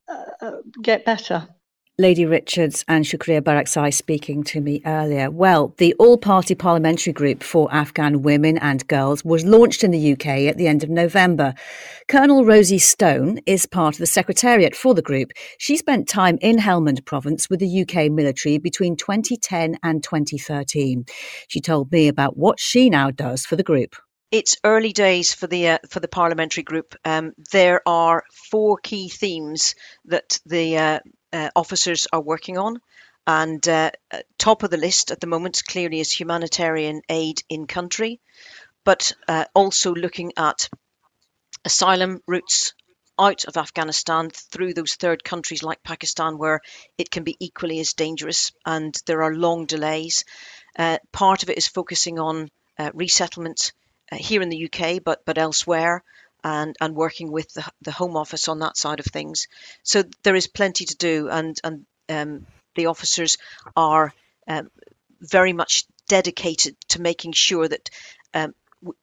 uh, 0.07 0.45
uh 0.45 0.57
get 0.81 1.05
better. 1.05 1.47
Lady 2.01 2.25
Richards 2.25 2.83
and 2.87 3.05
Shukriya 3.05 3.41
Barakzai 3.41 3.93
speaking 3.93 4.43
to 4.45 4.59
me 4.59 4.81
earlier. 4.87 5.29
Well, 5.29 5.75
the 5.77 5.93
All 5.99 6.17
Party 6.17 6.55
Parliamentary 6.55 7.13
Group 7.13 7.43
for 7.43 7.71
Afghan 7.71 8.23
Women 8.23 8.57
and 8.57 8.85
Girls 8.87 9.23
was 9.23 9.45
launched 9.45 9.83
in 9.83 9.91
the 9.91 10.13
UK 10.13 10.25
at 10.49 10.57
the 10.57 10.67
end 10.67 10.83
of 10.83 10.89
November. 10.89 11.53
Colonel 12.07 12.43
Rosie 12.43 12.79
Stone 12.79 13.41
is 13.45 13.67
part 13.67 13.93
of 13.93 13.99
the 13.99 14.07
Secretariat 14.07 14.75
for 14.75 14.95
the 14.95 15.03
group. 15.03 15.31
She 15.59 15.77
spent 15.77 16.09
time 16.09 16.39
in 16.41 16.57
Helmand 16.57 17.05
Province 17.05 17.51
with 17.51 17.59
the 17.59 17.81
UK 17.81 18.11
military 18.11 18.57
between 18.57 18.95
2010 18.95 19.77
and 19.83 20.03
2013. 20.03 21.05
She 21.49 21.61
told 21.61 21.91
me 21.91 22.07
about 22.07 22.35
what 22.35 22.59
she 22.59 22.89
now 22.89 23.11
does 23.11 23.45
for 23.45 23.55
the 23.55 23.63
group 23.63 23.95
it's 24.31 24.55
early 24.63 24.93
days 24.93 25.33
for 25.33 25.45
the 25.45 25.67
uh, 25.67 25.77
for 25.89 25.99
the 25.99 26.07
parliamentary 26.07 26.63
group. 26.63 26.95
Um, 27.03 27.33
there 27.51 27.81
are 27.85 28.23
four 28.49 28.77
key 28.81 29.09
themes 29.09 29.75
that 30.05 30.39
the 30.45 30.77
uh, 30.77 30.99
officers 31.55 32.07
are 32.11 32.21
working 32.21 32.57
on. 32.57 32.81
And 33.27 33.65
uh, 33.67 33.91
uh, 34.11 34.21
top 34.37 34.63
of 34.63 34.71
the 34.71 34.77
list 34.77 35.11
at 35.11 35.19
the 35.19 35.27
moment 35.27 35.61
clearly 35.67 35.99
is 35.99 36.11
humanitarian 36.11 37.01
aid 37.07 37.43
in 37.49 37.67
country, 37.67 38.19
but 38.83 39.13
uh, 39.27 39.45
also 39.53 39.93
looking 39.93 40.33
at 40.37 40.69
asylum 41.63 42.21
routes 42.25 42.73
out 43.19 43.45
of 43.45 43.57
Afghanistan 43.57 44.31
through 44.31 44.73
those 44.73 44.95
third 44.95 45.23
countries 45.23 45.61
like 45.61 45.83
Pakistan, 45.83 46.39
where 46.39 46.61
it 46.97 47.11
can 47.11 47.23
be 47.23 47.37
equally 47.39 47.79
as 47.79 47.93
dangerous 47.93 48.51
and 48.65 48.95
there 49.05 49.21
are 49.21 49.35
long 49.35 49.67
delays. 49.67 50.25
Uh, 50.77 50.97
part 51.11 51.43
of 51.43 51.49
it 51.49 51.57
is 51.57 51.67
focusing 51.67 52.17
on 52.17 52.49
uh, 52.79 52.89
resettlement 52.95 53.73
uh, 54.11 54.15
here 54.15 54.41
in 54.41 54.49
the 54.49 54.65
UK, 54.65 55.03
but 55.03 55.23
but 55.25 55.37
elsewhere, 55.37 56.03
and 56.43 56.75
and 56.81 56.95
working 56.95 57.31
with 57.31 57.53
the, 57.53 57.65
the 57.81 57.91
Home 57.91 58.17
Office 58.17 58.47
on 58.47 58.59
that 58.59 58.77
side 58.77 58.99
of 58.99 59.05
things. 59.05 59.47
So 59.83 60.03
there 60.23 60.35
is 60.35 60.47
plenty 60.47 60.85
to 60.85 60.95
do, 60.95 61.29
and 61.29 61.57
and 61.63 61.85
um, 62.09 62.47
the 62.75 62.87
officers 62.87 63.37
are 63.75 64.13
um, 64.47 64.69
very 65.19 65.53
much 65.53 65.85
dedicated 66.07 66.75
to 66.89 67.01
making 67.01 67.33
sure 67.33 67.67
that. 67.67 67.89
Um, 68.33 68.53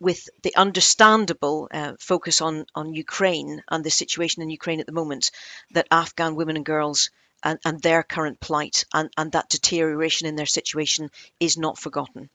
with 0.01 0.29
the 0.43 0.57
understandable 0.57 1.69
uh, 1.73 1.93
focus 2.01 2.41
on, 2.41 2.67
on 2.75 2.95
Ukraine 2.95 3.63
and 3.71 3.85
the 3.85 3.91
situation 3.91 4.43
in 4.43 4.51
Ukraine 4.51 4.81
at 4.81 4.87
the 4.87 4.93
moment, 4.93 5.31
that 5.71 5.87
Afghan 5.89 6.35
women 6.35 6.57
and 6.57 6.67
girls 6.67 7.11
and, 7.45 7.59
and 7.65 7.81
their 7.81 8.03
current 8.03 8.41
plight 8.41 8.85
and, 8.93 9.11
and 9.17 9.33
that 9.33 9.49
deterioration 9.49 10.27
in 10.27 10.35
their 10.35 10.47
situation 10.47 11.11
is 11.39 11.57
not 11.57 11.79
forgotten. 11.79 12.29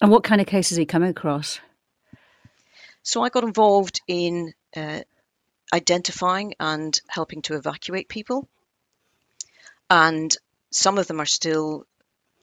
And 0.00 0.10
what 0.10 0.24
kind 0.24 0.40
of 0.40 0.46
cases 0.46 0.78
are 0.78 0.80
you 0.80 0.86
coming 0.86 1.10
across? 1.10 1.60
So 3.08 3.22
I 3.22 3.30
got 3.30 3.42
involved 3.42 4.02
in 4.06 4.52
uh, 4.76 5.00
identifying 5.72 6.52
and 6.60 7.00
helping 7.08 7.40
to 7.40 7.54
evacuate 7.54 8.06
people. 8.06 8.46
And 9.88 10.36
some 10.70 10.98
of 10.98 11.06
them 11.06 11.18
are 11.18 11.24
still 11.24 11.86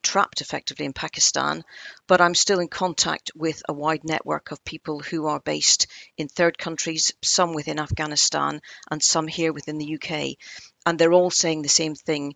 trapped 0.01 0.41
effectively 0.41 0.87
in 0.87 0.93
Pakistan, 0.93 1.63
but 2.07 2.19
I'm 2.19 2.33
still 2.33 2.59
in 2.59 2.67
contact 2.67 3.29
with 3.35 3.61
a 3.69 3.73
wide 3.73 4.03
network 4.03 4.49
of 4.49 4.65
people 4.65 5.01
who 5.01 5.27
are 5.27 5.39
based 5.39 5.85
in 6.17 6.27
third 6.27 6.57
countries, 6.57 7.13
some 7.21 7.53
within 7.53 7.79
Afghanistan 7.79 8.59
and 8.89 9.03
some 9.03 9.27
here 9.27 9.53
within 9.53 9.77
the 9.77 9.99
UK. 10.01 10.35
And 10.83 10.97
they're 10.97 11.13
all 11.13 11.29
saying 11.29 11.61
the 11.61 11.69
same 11.69 11.93
thing. 11.93 12.35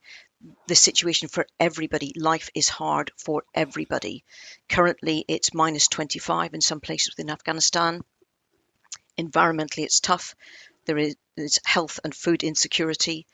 The 0.67 0.75
situation 0.75 1.29
for 1.29 1.47
everybody, 1.59 2.13
life 2.15 2.51
is 2.53 2.69
hard 2.69 3.09
for 3.17 3.41
everybody. 3.55 4.23
Currently, 4.69 5.25
it's 5.27 5.55
minus 5.55 5.87
25 5.87 6.53
in 6.53 6.61
some 6.61 6.79
places 6.79 7.15
within 7.17 7.31
Afghanistan. 7.31 8.03
Environmentally, 9.19 9.83
it's 9.83 9.99
tough. 9.99 10.35
There 10.85 10.97
is, 10.97 11.15
health 11.65 11.99
and 12.03 12.15
food 12.15 12.43
insecurity. 12.43 13.25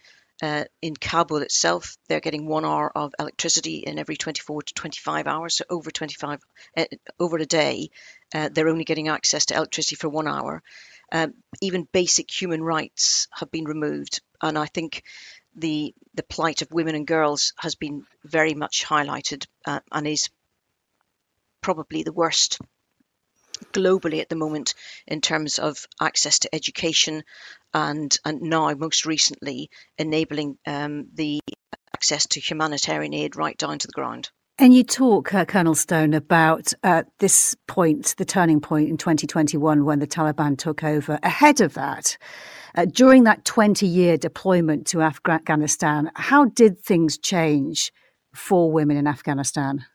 Uh, 0.41 0.65
in 0.81 0.95
Kabul 0.95 1.43
itself, 1.43 1.97
they're 2.07 2.19
getting 2.19 2.45
one 2.47 2.65
hour 2.65 2.91
of 2.95 3.13
electricity 3.19 3.77
in 3.77 3.97
every 3.99 4.17
24 4.17 4.63
to 4.63 4.73
25 4.73 5.27
hours. 5.27 5.55
So 5.55 5.65
over 5.69 5.91
25, 5.91 6.39
uh, 6.75 6.85
over 7.19 7.37
a 7.37 7.45
day, 7.45 7.89
uh, 8.33 8.49
they're 8.51 8.67
only 8.67 8.83
getting 8.83 9.07
access 9.07 9.45
to 9.45 9.55
electricity 9.55 9.95
for 9.95 10.09
one 10.09 10.27
hour. 10.27 10.61
Um, 11.11 11.35
even 11.61 11.87
basic 11.91 12.29
human 12.29 12.61
rights 12.61 13.27
have 13.31 13.51
been 13.51 13.65
removed, 13.65 14.21
and 14.41 14.57
I 14.57 14.65
think 14.65 15.03
the 15.55 15.93
the 16.15 16.23
plight 16.23 16.61
of 16.61 16.71
women 16.71 16.95
and 16.95 17.07
girls 17.07 17.53
has 17.57 17.75
been 17.75 18.05
very 18.23 18.55
much 18.55 18.85
highlighted 18.85 19.45
uh, 19.65 19.79
and 19.91 20.07
is 20.07 20.29
probably 21.61 22.03
the 22.03 22.11
worst 22.11 22.59
globally 23.73 24.21
at 24.21 24.29
the 24.29 24.35
moment 24.35 24.73
in 25.07 25.21
terms 25.21 25.59
of 25.59 25.85
access 26.01 26.39
to 26.39 26.53
education 26.53 27.23
and, 27.73 28.17
and 28.25 28.41
now 28.41 28.73
most 28.73 29.05
recently 29.05 29.69
enabling 29.97 30.57
um, 30.65 31.07
the 31.13 31.39
access 31.93 32.27
to 32.27 32.39
humanitarian 32.39 33.13
aid 33.13 33.35
right 33.35 33.57
down 33.57 33.79
to 33.79 33.87
the 33.87 33.93
ground. 33.93 34.29
And 34.57 34.73
you 34.73 34.83
talk, 34.85 35.33
uh, 35.33 35.43
Colonel 35.43 35.75
Stone, 35.75 36.13
about 36.13 36.71
uh, 36.81 37.03
this 37.19 37.57
point, 37.67 38.15
the 38.17 38.23
turning 38.23 38.61
point 38.61 38.89
in 38.89 38.95
2021 38.95 39.83
when 39.83 39.99
the 39.99 40.07
Taliban 40.07 40.57
took 40.57 40.81
over. 40.81 41.19
Ahead 41.23 41.59
of 41.59 41.73
that, 41.73 42.17
uh, 42.75 42.85
during 42.85 43.25
that 43.25 43.43
20 43.43 43.85
year 43.85 44.15
deployment 44.15 44.87
to 44.87 45.01
Afghanistan, 45.01 46.09
how 46.15 46.45
did 46.45 46.81
things 46.81 47.17
change 47.17 47.91
for 48.33 48.71
women 48.71 48.95
in 48.95 49.07
Afghanistan? 49.07 49.85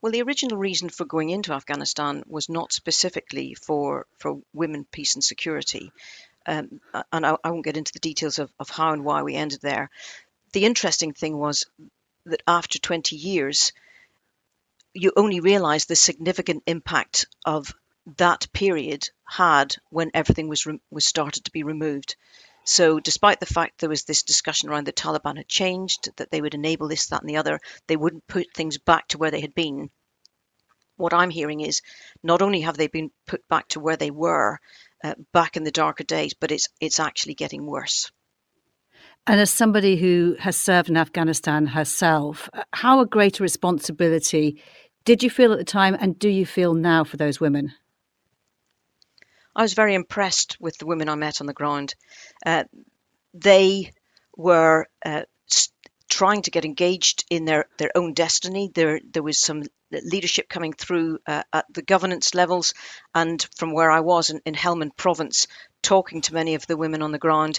Well, 0.00 0.12
the 0.12 0.22
original 0.22 0.56
reason 0.56 0.90
for 0.90 1.04
going 1.04 1.30
into 1.30 1.52
Afghanistan 1.52 2.22
was 2.26 2.48
not 2.48 2.72
specifically 2.72 3.54
for, 3.54 4.06
for 4.18 4.40
women, 4.52 4.86
peace, 4.90 5.14
and 5.14 5.24
security. 5.24 5.92
Um, 6.46 6.80
and 7.12 7.26
I, 7.26 7.36
I, 7.42 7.50
won't 7.50 7.64
get 7.64 7.76
into 7.76 7.92
the 7.92 7.98
details 7.98 8.38
of, 8.38 8.50
of 8.58 8.70
how 8.70 8.92
and 8.92 9.04
why 9.04 9.22
we 9.22 9.34
ended 9.34 9.60
there. 9.60 9.90
The 10.52 10.64
interesting 10.64 11.12
thing 11.12 11.36
was 11.36 11.66
that 12.26 12.42
after 12.46 12.78
20 12.78 13.16
years, 13.16 13.72
you 14.94 15.12
only 15.16 15.40
realize 15.40 15.84
the 15.84 15.96
significant 15.96 16.62
impact 16.66 17.26
of 17.44 17.74
that 18.16 18.46
period 18.52 19.10
had 19.24 19.76
when 19.90 20.10
everything 20.14 20.48
was 20.48 20.64
re- 20.64 20.80
was 20.90 21.04
started 21.04 21.44
to 21.44 21.52
be 21.52 21.62
removed. 21.62 22.16
So, 22.68 23.00
despite 23.00 23.40
the 23.40 23.46
fact 23.46 23.78
there 23.78 23.88
was 23.88 24.04
this 24.04 24.22
discussion 24.22 24.68
around 24.68 24.86
the 24.86 24.92
Taliban 24.92 25.38
had 25.38 25.48
changed, 25.48 26.10
that 26.16 26.30
they 26.30 26.42
would 26.42 26.52
enable 26.52 26.86
this, 26.86 27.06
that, 27.06 27.22
and 27.22 27.28
the 27.28 27.38
other, 27.38 27.60
they 27.86 27.96
wouldn't 27.96 28.26
put 28.26 28.52
things 28.52 28.76
back 28.76 29.08
to 29.08 29.16
where 29.16 29.30
they 29.30 29.40
had 29.40 29.54
been. 29.54 29.88
What 30.96 31.14
I'm 31.14 31.30
hearing 31.30 31.62
is 31.62 31.80
not 32.22 32.42
only 32.42 32.60
have 32.60 32.76
they 32.76 32.88
been 32.88 33.10
put 33.26 33.40
back 33.48 33.68
to 33.68 33.80
where 33.80 33.96
they 33.96 34.10
were 34.10 34.58
uh, 35.02 35.14
back 35.32 35.56
in 35.56 35.64
the 35.64 35.70
darker 35.70 36.04
days, 36.04 36.34
but 36.34 36.52
it's 36.52 36.68
it's 36.78 37.00
actually 37.00 37.32
getting 37.32 37.64
worse. 37.64 38.12
And 39.26 39.40
as 39.40 39.50
somebody 39.50 39.96
who 39.96 40.36
has 40.38 40.54
served 40.54 40.90
in 40.90 40.98
Afghanistan 40.98 41.68
herself, 41.68 42.50
uh, 42.52 42.64
how 42.74 43.00
a 43.00 43.06
greater 43.06 43.42
responsibility 43.42 44.62
did 45.06 45.22
you 45.22 45.30
feel 45.30 45.52
at 45.52 45.58
the 45.58 45.64
time, 45.64 45.96
and 45.98 46.18
do 46.18 46.28
you 46.28 46.44
feel 46.44 46.74
now 46.74 47.02
for 47.02 47.16
those 47.16 47.40
women? 47.40 47.72
I 49.58 49.62
was 49.62 49.74
very 49.74 49.94
impressed 49.94 50.56
with 50.60 50.78
the 50.78 50.86
women 50.86 51.08
I 51.08 51.16
met 51.16 51.40
on 51.40 51.48
the 51.48 51.52
ground. 51.52 51.96
Uh, 52.46 52.62
they 53.34 53.90
were 54.36 54.86
uh, 55.04 55.22
trying 56.08 56.42
to 56.42 56.52
get 56.52 56.64
engaged 56.64 57.24
in 57.28 57.44
their, 57.44 57.66
their 57.76 57.90
own 57.96 58.14
destiny. 58.14 58.70
There, 58.72 59.00
there 59.12 59.24
was 59.24 59.40
some 59.40 59.64
leadership 59.90 60.48
coming 60.48 60.74
through 60.74 61.18
uh, 61.26 61.42
at 61.52 61.64
the 61.70 61.82
governance 61.82 62.36
levels. 62.36 62.72
And 63.16 63.44
from 63.56 63.72
where 63.72 63.90
I 63.90 63.98
was 63.98 64.30
in, 64.30 64.40
in 64.46 64.54
Helmand 64.54 64.96
province, 64.96 65.48
talking 65.82 66.20
to 66.20 66.34
many 66.34 66.54
of 66.54 66.64
the 66.68 66.76
women 66.76 67.02
on 67.02 67.10
the 67.10 67.18
ground, 67.18 67.58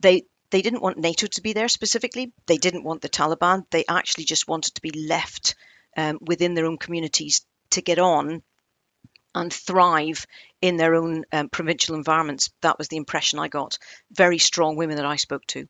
they, 0.00 0.22
they 0.48 0.62
didn't 0.62 0.82
want 0.82 0.96
NATO 0.96 1.26
to 1.26 1.42
be 1.42 1.52
there 1.52 1.68
specifically. 1.68 2.32
They 2.46 2.56
didn't 2.56 2.84
want 2.84 3.02
the 3.02 3.10
Taliban. 3.10 3.66
They 3.70 3.84
actually 3.86 4.24
just 4.24 4.48
wanted 4.48 4.76
to 4.76 4.80
be 4.80 4.92
left 4.92 5.56
um, 5.94 6.20
within 6.22 6.54
their 6.54 6.64
own 6.64 6.78
communities 6.78 7.44
to 7.72 7.82
get 7.82 7.98
on 7.98 8.42
and 9.34 9.52
thrive 9.52 10.26
in 10.60 10.76
their 10.76 10.94
own 10.94 11.24
um, 11.32 11.48
provincial 11.48 11.94
environments. 11.94 12.50
That 12.62 12.78
was 12.78 12.88
the 12.88 12.96
impression 12.96 13.38
I 13.38 13.48
got. 13.48 13.78
Very 14.12 14.38
strong 14.38 14.76
women 14.76 14.96
that 14.96 15.06
I 15.06 15.16
spoke 15.16 15.46
to. 15.48 15.66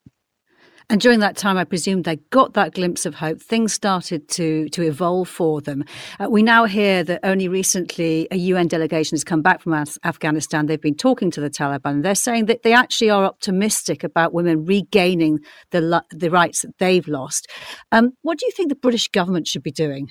And 0.90 1.00
during 1.00 1.20
that 1.20 1.36
time, 1.36 1.56
I 1.56 1.64
presume 1.64 2.02
they 2.02 2.16
got 2.30 2.52
that 2.54 2.74
glimpse 2.74 3.06
of 3.06 3.14
hope. 3.14 3.40
Things 3.40 3.72
started 3.72 4.28
to 4.30 4.68
to 4.68 4.82
evolve 4.82 5.28
for 5.28 5.60
them. 5.62 5.84
Uh, 6.20 6.28
we 6.28 6.42
now 6.42 6.66
hear 6.66 7.02
that 7.04 7.20
only 7.22 7.48
recently 7.48 8.28
a 8.30 8.36
UN 8.36 8.68
delegation 8.68 9.16
has 9.16 9.24
come 9.24 9.40
back 9.40 9.62
from 9.62 9.72
Af- 9.72 9.96
Afghanistan. 10.04 10.66
They've 10.66 10.80
been 10.80 10.94
talking 10.94 11.30
to 11.32 11.40
the 11.40 11.48
Taliban. 11.48 12.02
They're 12.02 12.14
saying 12.14 12.46
that 12.46 12.64
they 12.64 12.74
actually 12.74 13.10
are 13.10 13.24
optimistic 13.24 14.04
about 14.04 14.34
women 14.34 14.66
regaining 14.66 15.40
the 15.70 16.04
the 16.10 16.30
rights 16.30 16.62
that 16.62 16.76
they've 16.78 17.08
lost. 17.08 17.48
Um, 17.90 18.12
what 18.20 18.38
do 18.38 18.44
you 18.44 18.52
think 18.52 18.68
the 18.68 18.74
British 18.74 19.08
government 19.08 19.46
should 19.46 19.62
be 19.62 19.72
doing? 19.72 20.10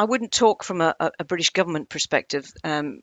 I 0.00 0.04
wouldn't 0.04 0.32
talk 0.32 0.64
from 0.64 0.80
a, 0.80 0.94
a 1.18 1.24
British 1.24 1.50
government 1.50 1.90
perspective. 1.90 2.50
Um, 2.64 3.00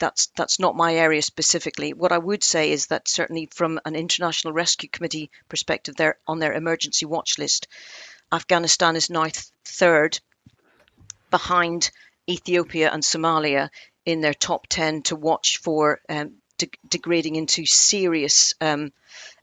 that's 0.00 0.32
that's 0.36 0.58
not 0.58 0.74
my 0.74 0.96
area 0.96 1.22
specifically. 1.22 1.92
What 1.92 2.10
I 2.10 2.18
would 2.18 2.42
say 2.42 2.72
is 2.72 2.88
that 2.88 3.08
certainly 3.08 3.48
from 3.54 3.78
an 3.84 3.94
international 3.94 4.52
rescue 4.52 4.88
committee 4.88 5.30
perspective, 5.48 5.94
they're 5.94 6.18
on 6.26 6.40
their 6.40 6.52
emergency 6.52 7.06
watch 7.06 7.38
list. 7.38 7.68
Afghanistan 8.32 8.96
is 8.96 9.08
now 9.08 9.28
third 9.64 10.18
behind 11.30 11.92
Ethiopia 12.28 12.90
and 12.92 13.04
Somalia 13.04 13.68
in 14.04 14.20
their 14.20 14.34
top 14.34 14.66
10 14.66 15.02
to 15.02 15.14
watch 15.14 15.58
for 15.58 16.00
um, 16.08 16.32
de- 16.58 16.68
degrading 16.88 17.36
into 17.36 17.64
serious 17.64 18.54
um, 18.60 18.92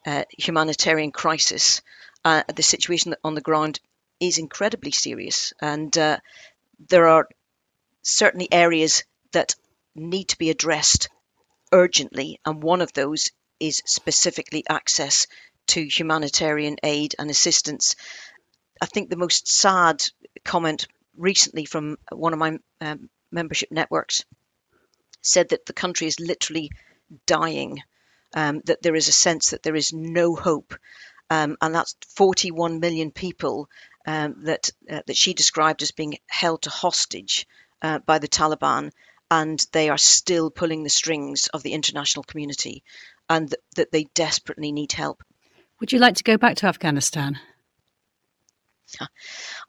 uh, 0.06 0.26
humanitarian 0.38 1.14
crisis. 1.14 1.82
Uh, 2.26 2.44
the 2.54 2.64
situation 2.64 3.16
on 3.24 3.34
the 3.34 3.48
ground 3.50 3.80
is 4.20 4.40
incredibly 4.40 4.92
serious, 4.92 5.54
and 5.62 5.98
uh, 5.98 6.18
there 6.80 7.08
are 7.08 7.28
certainly 8.04 8.52
areas 8.52 9.04
that 9.34 9.56
need 9.96 10.30
to 10.30 10.38
be 10.38 10.50
addressed 10.50 11.10
urgently, 11.72 12.40
and 12.46 12.64
one 12.64 12.82
of 12.82 12.94
those 12.94 13.32
is 13.60 13.82
specifically 13.86 14.64
access 14.70 15.28
to 15.68 15.84
humanitarian 15.86 16.78
aid 16.84 17.16
and 17.20 17.30
assistance. 17.30 17.96
I 18.82 18.86
think 18.86 19.10
the 19.10 19.18
most 19.18 19.48
sad 19.48 20.04
comment 20.46 20.88
recently 21.18 21.66
from 21.66 21.98
one 22.12 22.34
of 22.34 22.40
my 22.40 22.60
um, 22.80 23.10
membership 23.32 23.72
networks 23.72 24.24
said 25.22 25.50
that 25.50 25.66
the 25.66 25.74
country 25.74 26.08
is 26.08 26.20
literally 26.20 26.72
dying, 27.26 27.82
um, 28.34 28.62
that 28.66 28.82
there 28.82 28.96
is 28.96 29.08
a 29.08 29.14
sense 29.14 29.50
that 29.50 29.64
there 29.64 29.76
is 29.76 29.92
no 29.92 30.36
hope. 30.36 30.74
Um, 31.30 31.58
and 31.62 31.76
that's 31.76 31.96
41 32.16 32.80
million 32.80 33.12
people 33.12 33.68
um, 34.08 34.46
that 34.46 34.72
uh, 34.90 35.02
that 35.06 35.18
she 35.18 35.34
described 35.34 35.84
as 35.84 35.92
being 35.92 36.18
held 36.28 36.64
to 36.64 36.70
hostage 36.70 37.46
uh, 37.82 38.00
by 38.00 38.18
the 38.20 38.28
Taliban, 38.28 38.92
and 39.30 39.64
they 39.74 39.90
are 39.90 39.98
still 39.98 40.50
pulling 40.50 40.84
the 40.84 40.90
strings 40.90 41.48
of 41.48 41.62
the 41.62 41.74
international 41.74 42.24
community, 42.24 42.84
and 43.30 43.50
th- 43.50 43.62
that 43.76 43.92
they 43.92 44.06
desperately 44.16 44.72
need 44.72 44.94
help. 44.94 45.24
Would 45.80 45.92
you 45.92 46.00
like 46.00 46.16
to 46.16 46.24
go 46.24 46.38
back 46.38 46.56
to 46.58 46.68
Afghanistan? 46.68 47.40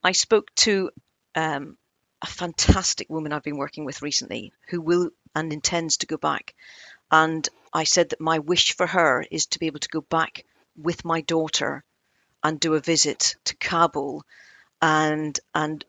I 0.02 0.12
spoke 0.12 0.54
to 0.56 0.90
um, 1.34 1.76
a 2.22 2.26
fantastic 2.26 3.10
woman 3.10 3.32
I've 3.32 3.42
been 3.42 3.58
working 3.58 3.84
with 3.84 4.02
recently 4.02 4.52
who 4.68 4.80
will 4.80 5.10
and 5.34 5.52
intends 5.52 5.98
to 5.98 6.06
go 6.06 6.16
back. 6.16 6.54
And 7.10 7.48
I 7.72 7.84
said 7.84 8.10
that 8.10 8.20
my 8.20 8.38
wish 8.38 8.76
for 8.76 8.86
her 8.86 9.24
is 9.30 9.46
to 9.46 9.58
be 9.58 9.66
able 9.66 9.80
to 9.80 9.88
go 9.88 10.00
back 10.00 10.44
with 10.76 11.04
my 11.04 11.20
daughter 11.20 11.84
and 12.42 12.60
do 12.60 12.74
a 12.74 12.80
visit 12.80 13.36
to 13.44 13.56
Kabul 13.56 14.24
and 14.80 15.38
and 15.54 15.84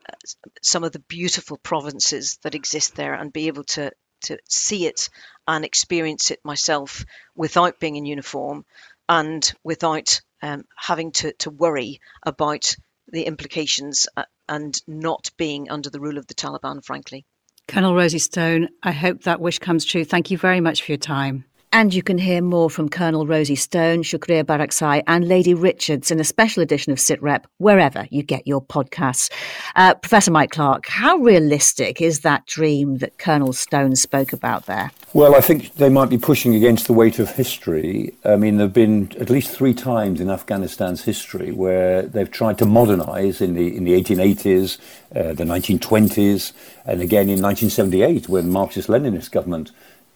some 0.62 0.84
of 0.84 0.92
the 0.92 0.98
beautiful 0.98 1.58
provinces 1.58 2.38
that 2.42 2.54
exist 2.54 2.96
there 2.96 3.14
and 3.14 3.32
be 3.32 3.46
able 3.46 3.64
to 3.64 3.92
to 4.22 4.38
see 4.48 4.86
it 4.86 5.08
and 5.46 5.64
experience 5.64 6.30
it 6.30 6.40
myself 6.44 7.04
without 7.34 7.80
being 7.80 7.96
in 7.96 8.04
uniform 8.04 8.64
and 9.08 9.52
without 9.64 10.20
um, 10.42 10.64
having 10.76 11.12
to, 11.12 11.32
to 11.34 11.50
worry 11.50 12.00
about 12.24 12.76
the 13.08 13.22
implications 13.22 14.06
uh, 14.16 14.24
and 14.48 14.80
not 14.86 15.30
being 15.36 15.70
under 15.70 15.90
the 15.90 16.00
rule 16.00 16.18
of 16.18 16.26
the 16.26 16.34
Taliban, 16.34 16.84
frankly. 16.84 17.24
Colonel 17.66 17.94
Rosie 17.94 18.18
Stone, 18.18 18.68
I 18.82 18.92
hope 18.92 19.22
that 19.22 19.40
wish 19.40 19.58
comes 19.58 19.84
true. 19.84 20.04
Thank 20.04 20.30
you 20.30 20.38
very 20.38 20.60
much 20.60 20.82
for 20.82 20.92
your 20.92 20.98
time. 20.98 21.44
And 21.72 21.94
you 21.94 22.02
can 22.02 22.18
hear 22.18 22.42
more 22.42 22.68
from 22.68 22.88
Colonel 22.88 23.28
Rosie 23.28 23.54
Stone, 23.54 24.02
Shukriya 24.02 24.42
Barakzai, 24.42 25.04
and 25.06 25.28
Lady 25.28 25.54
Richards 25.54 26.10
in 26.10 26.18
a 26.18 26.24
special 26.24 26.64
edition 26.64 26.90
of 26.90 26.98
SITREP, 26.98 27.44
wherever 27.58 28.08
you 28.10 28.24
get 28.24 28.44
your 28.44 28.60
podcasts. 28.60 29.30
Uh, 29.76 29.94
Professor 29.94 30.32
Mike 30.32 30.50
Clarke, 30.50 30.88
how 30.88 31.16
realistic 31.18 32.00
is 32.00 32.20
that 32.20 32.44
dream 32.46 32.98
that 32.98 33.18
Colonel 33.18 33.52
Stone 33.52 33.94
spoke 33.94 34.32
about 34.32 34.66
there? 34.66 34.90
Well, 35.12 35.36
I 35.36 35.40
think 35.40 35.74
they 35.74 35.88
might 35.88 36.10
be 36.10 36.18
pushing 36.18 36.56
against 36.56 36.88
the 36.88 36.92
weight 36.92 37.20
of 37.20 37.30
history. 37.30 38.14
I 38.24 38.34
mean, 38.34 38.56
there 38.56 38.66
have 38.66 38.74
been 38.74 39.12
at 39.20 39.30
least 39.30 39.52
three 39.52 39.74
times 39.74 40.20
in 40.20 40.28
Afghanistan's 40.28 41.04
history 41.04 41.52
where 41.52 42.02
they've 42.02 42.30
tried 42.30 42.58
to 42.58 42.66
modernize 42.66 43.40
in 43.40 43.54
the, 43.54 43.76
in 43.76 43.84
the 43.84 43.92
1880s, 43.92 44.76
uh, 45.14 45.34
the 45.34 45.44
1920s, 45.44 46.52
and 46.84 47.00
again 47.00 47.28
in 47.28 47.40
1978 47.40 48.28
when 48.28 48.50
Marxist-Leninist 48.50 49.30
government 49.30 49.70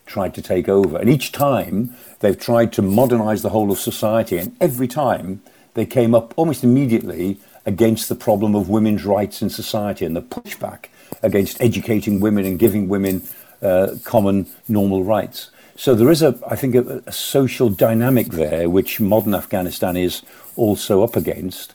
tried 0.06 0.34
to 0.34 0.42
take 0.42 0.68
over. 0.68 0.98
And 0.98 1.08
each 1.08 1.32
time 1.32 1.94
they've 2.20 2.38
tried 2.38 2.72
to 2.74 2.82
modernize 2.82 3.42
the 3.42 3.50
whole 3.50 3.70
of 3.70 3.78
society, 3.78 4.38
and 4.38 4.56
every 4.60 4.88
time 4.88 5.42
they 5.74 5.86
came 5.86 6.14
up 6.14 6.34
almost 6.36 6.64
immediately 6.64 7.38
against 7.66 8.08
the 8.08 8.14
problem 8.14 8.54
of 8.54 8.68
women's 8.68 9.04
rights 9.04 9.42
in 9.42 9.50
society 9.50 10.04
and 10.04 10.14
the 10.14 10.22
pushback 10.22 10.86
against 11.22 11.60
educating 11.60 12.20
women 12.20 12.44
and 12.44 12.58
giving 12.58 12.88
women 12.88 13.22
uh, 13.62 13.96
common 14.04 14.46
normal 14.68 15.02
rights. 15.02 15.50
So 15.76 15.94
there 15.94 16.10
is 16.10 16.22
a, 16.22 16.38
I 16.46 16.56
think, 16.56 16.74
a, 16.74 17.02
a 17.06 17.12
social 17.12 17.68
dynamic 17.68 18.28
there 18.28 18.68
which 18.68 19.00
modern 19.00 19.34
Afghanistan 19.34 19.96
is 19.96 20.22
also 20.56 21.02
up 21.02 21.16
against. 21.16 21.74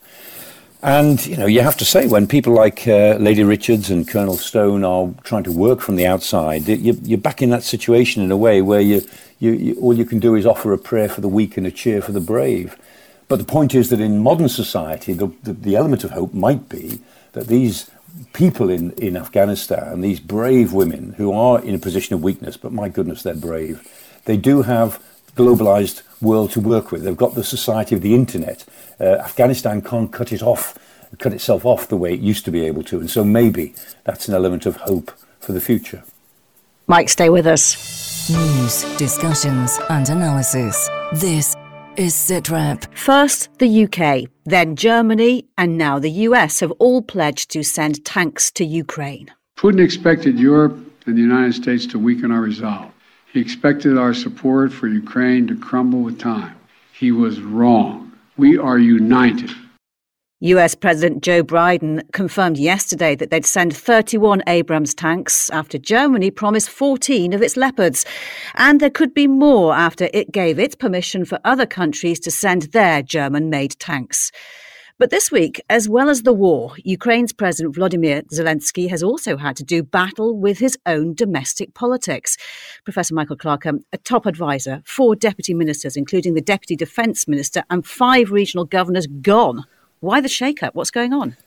And 0.82 1.26
you 1.26 1.36
know, 1.36 1.46
you 1.46 1.62
have 1.62 1.76
to 1.78 1.86
say 1.86 2.08
when 2.08 2.26
people 2.26 2.54
like 2.54 2.88
uh, 2.88 3.16
Lady 3.20 3.44
Richards 3.44 3.90
and 3.90 4.08
Colonel 4.08 4.38
Stone 4.38 4.86
are 4.86 5.10
trying 5.24 5.44
to 5.44 5.52
work 5.52 5.82
from 5.82 5.98
the 5.98 6.08
outside, 6.08 6.70
you, 6.70 6.98
you're 7.04 7.18
back 7.18 7.42
in 7.42 7.50
that 7.50 7.64
situation 7.64 8.24
in 8.24 8.32
a 8.32 8.38
way 8.38 8.62
where 8.62 8.80
you, 8.80 9.02
you, 9.40 9.52
you, 9.52 9.76
all 9.82 9.94
you 9.94 10.06
can 10.06 10.20
do 10.20 10.36
is 10.36 10.46
offer 10.46 10.72
a 10.72 10.78
prayer 10.78 11.10
for 11.10 11.20
the 11.20 11.28
weak 11.28 11.58
and 11.58 11.68
a 11.68 11.72
cheer 11.72 12.02
for 12.02 12.14
the 12.14 12.22
brave. 12.22 12.78
But 13.28 13.40
the 13.40 13.46
point 13.46 13.76
is 13.76 13.90
that 13.90 14.00
in 14.00 14.24
modern 14.24 14.48
society, 14.48 15.12
the, 15.12 15.28
the, 15.44 15.52
the 15.52 15.76
element 15.76 16.06
of 16.06 16.12
hope 16.12 16.34
might 16.34 16.70
be 16.70 17.02
that 17.34 17.48
these 17.48 17.92
people 18.32 18.70
in, 18.70 18.92
in 18.92 19.18
Afghanistan, 19.18 20.00
these 20.00 20.22
brave 20.22 20.72
women 20.72 21.14
who 21.18 21.34
are 21.34 21.62
in 21.62 21.76
a 21.76 21.80
position 21.80 22.14
of 22.16 22.24
weakness, 22.24 22.56
but 22.56 22.72
my 22.72 22.88
goodness, 22.88 23.22
they're 23.22 23.36
brave, 23.36 23.86
they 24.26 24.38
do 24.38 24.62
have 24.62 25.04
globalized 25.36 26.04
world 26.22 26.52
to 26.52 26.60
work 26.60 26.92
with. 26.92 27.04
They've 27.04 27.16
got 27.16 27.36
the 27.36 27.44
society 27.44 27.96
of 27.96 28.02
the 28.02 28.16
internet. 28.16 28.66
Uh, 29.00 29.16
Afghanistan 29.16 29.82
can't 29.82 30.12
cut 30.12 30.32
it 30.32 30.42
off, 30.42 30.78
cut 31.18 31.34
itself 31.34 31.66
off 31.66 31.88
the 31.88 31.98
way 31.98 32.14
it 32.14 32.20
used 32.20 32.46
to 32.46 32.52
be 32.52 32.66
able 32.66 32.84
to. 32.84 33.00
And 33.00 33.10
so 33.10 33.24
maybe 33.24 33.74
that's 34.04 34.28
an 34.28 34.34
element 34.34 34.66
of 34.66 34.78
hope 34.78 35.12
for 35.40 35.54
the 35.54 35.62
future. 35.62 36.04
Mike, 36.88 37.10
stay 37.10 37.30
with 37.30 37.46
us. 37.46 38.30
News, 38.30 38.84
discussions, 38.98 39.80
and 39.90 40.10
analysis. 40.10 40.90
This 41.14 41.56
is 41.98 42.14
SITREP. 42.14 42.86
First, 42.96 43.50
the 43.60 43.84
UK, 43.84 44.30
then 44.46 44.76
Germany, 44.76 45.46
and 45.58 45.78
now 45.78 46.00
the 46.00 46.12
US 46.28 46.60
have 46.62 46.72
all 46.80 47.02
pledged 47.02 47.52
to 47.52 47.64
send 47.64 48.06
tanks 48.06 48.52
to 48.52 48.66
Ukraine. 48.66 49.32
Putin 49.58 49.84
expected 49.84 50.40
Europe 50.40 50.78
and 51.06 51.18
the 51.18 51.22
United 51.22 51.54
States 51.54 51.86
to 51.88 52.00
weaken 52.00 52.32
our 52.32 52.42
resolve. 52.42 52.92
He 53.32 53.40
expected 53.40 53.98
our 53.98 54.14
support 54.14 54.74
for 54.74 54.88
Ukraine 54.88 55.46
to 55.48 55.56
crumble 55.56 56.02
with 56.02 56.20
time. 56.20 56.56
He 56.94 57.12
was 57.12 57.42
wrong. 57.42 58.12
We 58.38 58.58
are 58.58 58.80
united. 58.80 59.52
US 60.42 60.74
President 60.74 61.22
Joe 61.22 61.44
Biden 61.44 62.02
confirmed 62.12 62.58
yesterday 62.58 63.14
that 63.16 63.30
they'd 63.30 63.46
send 63.46 63.76
31 63.76 64.42
Abrams 64.48 64.96
tanks 64.96 65.50
after 65.52 65.78
Germany 65.78 66.32
promised 66.32 66.70
14 66.70 67.34
of 67.34 67.42
its 67.42 67.58
Leopards. 67.58 68.06
And 68.56 68.80
there 68.80 68.90
could 68.90 69.14
be 69.14 69.28
more 69.28 69.76
after 69.76 70.10
it 70.14 70.32
gave 70.32 70.58
its 70.58 70.76
permission 70.76 71.26
for 71.26 71.40
other 71.44 71.66
countries 71.66 72.20
to 72.22 72.32
send 72.32 72.64
their 72.72 73.04
German 73.04 73.50
made 73.50 73.78
tanks. 73.80 74.32
But 75.00 75.12
this 75.12 75.32
week, 75.32 75.62
as 75.70 75.88
well 75.88 76.10
as 76.10 76.24
the 76.24 76.34
war, 76.34 76.74
Ukraine's 76.84 77.32
President 77.32 77.74
Vladimir 77.74 78.22
Zelensky 78.24 78.90
has 78.90 79.02
also 79.02 79.38
had 79.38 79.56
to 79.56 79.64
do 79.64 79.82
battle 79.82 80.38
with 80.38 80.60
his 80.60 80.78
own 80.86 81.14
domestic 81.14 81.74
politics. 81.74 82.36
Professor 82.84 83.16
Michael 83.16 83.38
Clarke, 83.38 83.66
um, 83.66 83.80
a 83.94 83.98
top 83.98 84.26
advisor, 84.26 84.82
four 84.84 85.16
deputy 85.16 85.54
ministers, 85.54 85.96
including 85.96 86.34
the 86.34 86.42
deputy 86.42 86.76
defence 86.76 87.30
minister, 87.30 87.64
and 87.70 87.88
five 87.88 88.30
regional 88.30 88.66
governors 88.66 89.08
gone. 89.08 89.64
Why 90.02 90.20
the 90.20 90.28
shake-up? 90.28 90.76
What's 90.76 90.92
going 90.92 91.14
on? 91.14 91.38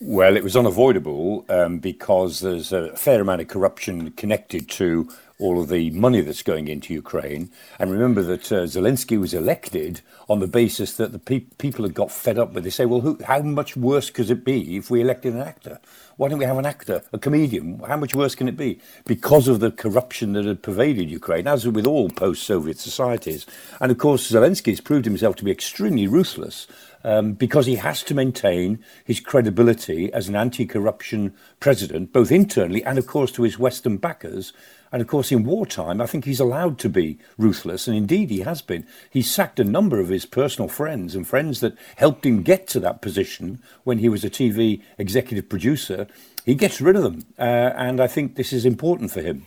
Well, 0.00 0.36
it 0.36 0.44
was 0.44 0.56
unavoidable 0.56 1.46
um, 1.48 1.80
because 1.80 2.38
there's 2.38 2.72
a 2.72 2.96
fair 2.96 3.20
amount 3.20 3.40
of 3.40 3.48
corruption 3.48 4.12
connected 4.12 4.68
to 4.70 5.08
all 5.38 5.60
of 5.60 5.68
the 5.68 5.90
money 5.90 6.20
that's 6.20 6.42
going 6.42 6.66
into 6.66 6.92
Ukraine. 6.92 7.50
And 7.78 7.92
remember 7.92 8.22
that 8.22 8.50
uh, 8.50 8.64
Zelensky 8.64 9.20
was 9.20 9.32
elected 9.32 10.00
on 10.28 10.40
the 10.40 10.48
basis 10.48 10.96
that 10.96 11.12
the 11.12 11.18
pe- 11.18 11.46
people 11.58 11.84
had 11.84 11.94
got 11.94 12.10
fed 12.10 12.38
up 12.38 12.52
with. 12.52 12.64
They 12.64 12.70
say, 12.70 12.86
well, 12.86 13.00
who, 13.00 13.18
how 13.24 13.40
much 13.42 13.76
worse 13.76 14.10
could 14.10 14.30
it 14.30 14.44
be 14.44 14.76
if 14.76 14.90
we 14.90 15.00
elected 15.00 15.34
an 15.34 15.42
actor? 15.42 15.78
Why 16.16 16.28
don't 16.28 16.40
we 16.40 16.44
have 16.44 16.58
an 16.58 16.66
actor, 16.66 17.02
a 17.12 17.18
comedian? 17.18 17.78
How 17.86 17.96
much 17.96 18.16
worse 18.16 18.34
can 18.34 18.48
it 18.48 18.56
be? 18.56 18.80
Because 19.06 19.46
of 19.46 19.60
the 19.60 19.70
corruption 19.70 20.32
that 20.32 20.44
had 20.44 20.62
pervaded 20.64 21.08
Ukraine, 21.08 21.46
as 21.46 21.68
with 21.68 21.86
all 21.86 22.10
post 22.10 22.42
Soviet 22.42 22.80
societies. 22.80 23.46
And 23.80 23.92
of 23.92 23.98
course, 23.98 24.28
Zelensky 24.28 24.72
has 24.72 24.80
proved 24.80 25.04
himself 25.04 25.36
to 25.36 25.44
be 25.44 25.52
extremely 25.52 26.08
ruthless 26.08 26.66
um, 27.04 27.34
because 27.34 27.66
he 27.66 27.76
has 27.76 28.02
to 28.02 28.14
maintain 28.14 28.84
his 29.04 29.20
credibility 29.20 30.12
as 30.12 30.28
an 30.28 30.34
anti 30.34 30.66
corruption 30.66 31.34
president, 31.60 32.12
both 32.12 32.32
internally 32.32 32.82
and, 32.82 32.98
of 32.98 33.06
course, 33.06 33.30
to 33.32 33.44
his 33.44 33.58
Western 33.58 33.96
backers. 33.96 34.52
And 34.90 35.02
of 35.02 35.08
course, 35.08 35.30
in 35.30 35.44
wartime, 35.44 36.00
I 36.00 36.06
think 36.06 36.24
he's 36.24 36.40
allowed 36.40 36.78
to 36.78 36.88
be 36.88 37.18
ruthless, 37.36 37.86
and 37.86 37.96
indeed 37.96 38.30
he 38.30 38.40
has 38.40 38.62
been. 38.62 38.86
He's 39.10 39.30
sacked 39.30 39.60
a 39.60 39.64
number 39.64 40.00
of 40.00 40.08
his 40.08 40.24
personal 40.24 40.68
friends 40.68 41.14
and 41.14 41.26
friends 41.26 41.60
that 41.60 41.76
helped 41.96 42.24
him 42.24 42.42
get 42.42 42.66
to 42.68 42.80
that 42.80 43.02
position 43.02 43.60
when 43.84 43.98
he 43.98 44.08
was 44.08 44.24
a 44.24 44.30
TV 44.30 44.82
executive 44.96 45.48
producer. 45.48 46.06
He 46.44 46.54
gets 46.54 46.80
rid 46.80 46.96
of 46.96 47.02
them, 47.02 47.26
uh, 47.38 47.42
and 47.76 48.00
I 48.00 48.06
think 48.06 48.36
this 48.36 48.52
is 48.52 48.64
important 48.64 49.10
for 49.10 49.20
him. 49.20 49.46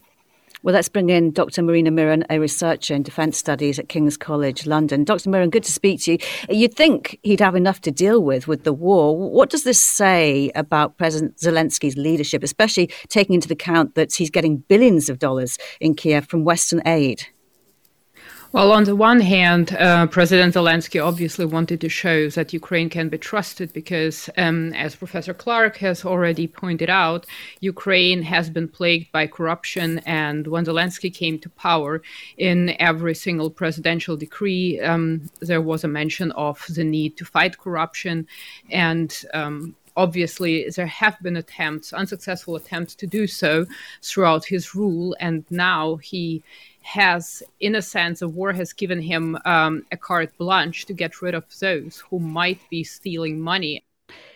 Well, 0.63 0.76
let's 0.76 0.89
bring 0.89 1.10
in 1.10 1.32
Dr. 1.32 1.63
Marina 1.63 1.89
Miron, 1.89 2.24
a 2.30 2.38
researcher 2.38 2.93
in 2.93 3.02
defence 3.02 3.36
studies 3.36 3.80
at 3.80 3.89
King's 3.89 4.15
College 4.15 4.67
London. 4.67 5.04
Dr. 5.04 5.32
Miron, 5.32 5.50
good 5.50 5.63
to 5.63 5.71
speak 5.71 6.02
to 6.02 6.12
you. 6.12 6.17
You'd 6.50 6.76
think 6.76 7.17
he'd 7.24 7.39
have 7.39 7.56
enough 7.56 7.82
to 7.82 7.91
deal 7.91 8.21
with 8.21 8.47
with 8.47 8.63
the 8.63 8.71
war. 8.71 9.17
What 9.17 9.50
does 9.50 9.63
this 9.63 9.82
say 9.84 10.52
about 10.54 11.00
President 11.00 11.38
Zelensky's 11.38 11.97
leadership, 11.97 12.43
especially 12.43 12.91
taking 13.10 13.34
into 13.34 13.52
account 13.52 13.95
that 13.95 14.13
he's 14.13 14.30
getting 14.30 14.58
billions 14.58 15.10
of 15.10 15.17
dollars 15.17 15.58
in 15.80 15.95
Kiev 15.95 16.28
from 16.28 16.43
Western 16.43 16.84
aid? 16.86 17.26
Well, 18.54 18.74
on 18.74 18.84
the 18.84 18.98
one 18.98 19.22
hand, 19.22 19.74
uh, 19.80 20.08
President 20.08 20.56
Zelensky 20.56 21.02
obviously 21.02 21.46
wanted 21.46 21.80
to 21.80 21.88
show 21.88 22.28
that 22.32 22.52
Ukraine 22.52 22.90
can 22.90 23.08
be 23.08 23.18
trusted 23.18 23.72
because, 23.72 24.30
um, 24.36 24.74
as 24.74 24.94
Professor 24.94 25.34
Clarke 25.34 25.78
has 25.78 26.04
already 26.04 26.48
pointed 26.48 26.90
out, 26.90 27.26
Ukraine 27.62 28.22
has 28.24 28.50
been 28.50 28.68
plagued 28.68 29.10
by 29.14 29.26
corruption. 29.26 30.00
And 30.00 30.48
when 30.48 30.66
Zelensky 30.66 31.14
came 31.14 31.40
to 31.40 31.50
power, 31.52 32.02
in 32.38 32.76
every 32.78 33.16
single 33.16 33.50
presidential 33.50 34.18
decree, 34.18 34.82
um, 34.82 35.30
there 35.40 35.62
was 35.62 35.86
a 35.86 35.88
mention 35.88 36.34
of 36.34 36.62
the 36.68 36.84
need 36.84 37.16
to 37.20 37.24
fight 37.24 37.58
corruption. 37.58 38.28
And 38.70 39.18
um, 39.34 39.78
obviously 39.96 40.70
there 40.76 40.88
have 40.88 41.18
been 41.22 41.38
attempts 41.38 41.94
unsuccessful 41.94 42.56
attempts 42.56 42.96
to 42.96 43.08
do 43.08 43.28
so 43.28 43.66
throughout 44.02 44.46
his 44.46 44.74
rule 44.74 45.16
and 45.20 45.44
now 45.50 45.98
he 45.98 46.42
has, 46.82 47.44
in 47.60 47.76
a 47.76 47.82
sense, 47.82 48.20
the 48.20 48.28
war 48.28 48.54
has 48.54 48.74
given 48.74 49.02
him 49.02 49.38
um, 49.46 49.86
a 49.91 49.98
carte 49.98 50.38
blanche 50.38 50.86
to 50.86 50.94
get 50.94 51.22
rid 51.22 51.34
of 51.34 51.44
those 51.60 52.04
who 52.10 52.20
might 52.20 52.60
be 52.70 52.84
stealing 52.84 53.39
money. 53.39 53.84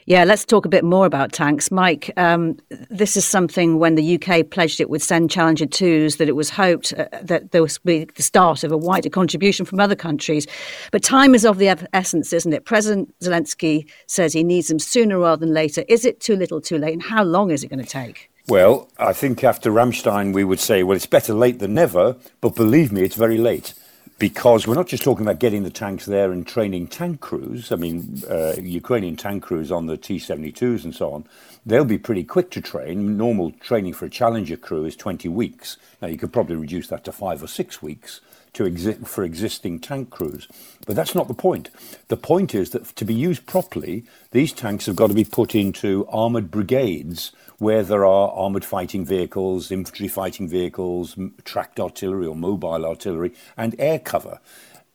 Yeah, 0.08 0.23
let's 0.23 0.45
talk 0.45 0.65
a 0.65 0.69
bit 0.69 0.84
more 0.84 1.08
about 1.08 1.31
tanks. 1.31 1.71
Mike, 1.71 2.12
um, 2.15 2.58
this 2.69 3.17
is 3.17 3.25
something 3.25 3.79
when 3.79 3.95
the 3.95 4.15
UK 4.15 4.47
pledged 4.47 4.79
it 4.79 4.89
would 4.89 5.01
send 5.01 5.31
Challenger 5.31 5.65
2s 5.65 6.17
that 6.17 6.29
it 6.29 6.36
was 6.36 6.51
hoped 6.51 6.93
uh, 6.93 7.08
that 7.23 7.51
there 7.51 7.62
would 7.63 7.75
be 7.84 8.05
the 8.15 8.21
start 8.21 8.63
of 8.63 8.71
a 8.71 8.77
wider 8.77 9.10
contribution 9.10 9.65
from 9.65 9.79
other 9.79 9.95
countries. 9.95 10.45
But 10.91 11.01
time 11.01 11.34
is 11.34 11.43
of 11.43 11.58
the 11.58 11.69
essence, 11.93 12.34
isn't 12.34 12.53
it? 12.53 12.65
President 12.65 13.17
Zelensky 13.19 13.89
says 14.05 14.31
he 14.31 14.43
needs 14.43 14.67
them 14.67 14.77
sooner 14.77 15.17
rather 15.17 15.43
than 15.43 15.55
later. 15.55 15.84
Is 15.89 16.05
it 16.05 16.19
too 16.19 16.36
little 16.36 16.62
too 16.62 16.77
late? 16.77 16.93
And 16.93 17.01
how 17.01 17.23
long 17.23 17.49
is 17.49 17.63
it 17.63 17.69
going 17.69 17.84
to 17.84 17.89
take? 17.89 18.29
Well, 18.47 18.89
I 18.99 19.13
think 19.13 19.43
after 19.43 19.71
Ramstein, 19.71 20.31
we 20.31 20.43
would 20.43 20.60
say, 20.60 20.84
well, 20.84 20.95
it's 20.95 21.08
better 21.08 21.34
late 21.34 21.58
than 21.58 21.73
never, 21.73 22.15
but 22.41 22.53
believe 22.53 22.91
me, 22.91 23.01
it's 23.01 23.15
very 23.15 23.39
late. 23.39 23.73
Because 24.19 24.67
we're 24.67 24.75
not 24.75 24.88
just 24.88 25.03
talking 25.03 25.25
about 25.25 25.39
getting 25.39 25.63
the 25.63 25.71
tanks 25.71 26.05
there 26.05 26.31
and 26.31 26.45
training 26.45 26.88
tank 26.88 27.21
crews. 27.21 27.71
I 27.71 27.75
mean, 27.75 28.21
uh, 28.29 28.53
Ukrainian 28.62 29.15
tank 29.15 29.41
crews 29.43 29.71
on 29.71 29.88
the 29.88 29.97
T 29.97 30.17
72s 30.17 30.84
and 30.84 30.93
so 30.93 31.12
on, 31.12 31.25
they'll 31.65 31.84
be 31.86 31.97
pretty 31.97 32.23
quick 32.23 32.51
to 32.51 32.62
train. 32.62 33.17
Normal 33.17 33.51
training 33.51 33.93
for 33.93 34.05
a 34.05 34.10
Challenger 34.12 34.58
crew 34.58 34.86
is 34.86 34.95
20 34.95 35.27
weeks. 35.27 35.77
Now, 35.99 36.08
you 36.08 36.17
could 36.17 36.31
probably 36.31 36.55
reduce 36.55 36.88
that 36.89 37.03
to 37.05 37.12
five 37.12 37.41
or 37.41 37.47
six 37.47 37.81
weeks 37.81 38.21
to 38.53 38.63
exi- 38.63 39.05
for 39.05 39.23
existing 39.23 39.79
tank 39.79 40.12
crews. 40.12 40.47
But 40.86 40.95
that's 40.95 41.13
not 41.15 41.27
the 41.27 41.34
point. 41.34 41.69
The 42.08 42.15
point 42.15 42.55
is 42.55 42.69
that 42.69 42.95
to 42.95 43.05
be 43.05 43.13
used 43.13 43.45
properly, 43.45 44.05
these 44.31 44.53
tanks 44.53 44.86
have 44.86 44.95
got 44.95 45.08
to 45.08 45.13
be 45.13 45.25
put 45.25 45.55
into 45.55 46.08
armoured 46.08 46.51
brigades 46.51 47.31
where 47.58 47.84
there 47.84 48.06
are 48.06 48.32
armoured 48.32 48.65
fighting 48.65 49.06
vehicles, 49.06 49.72
infantry 49.72 50.08
fighting 50.08 50.48
vehicles, 50.48 51.15
tracked 51.44 51.80
artillery 51.80 52.28
or 52.28 52.36
mobile 52.36 52.86
artillery, 52.86 53.34
and 53.58 53.76
air 53.80 54.00
cover. 54.00 54.39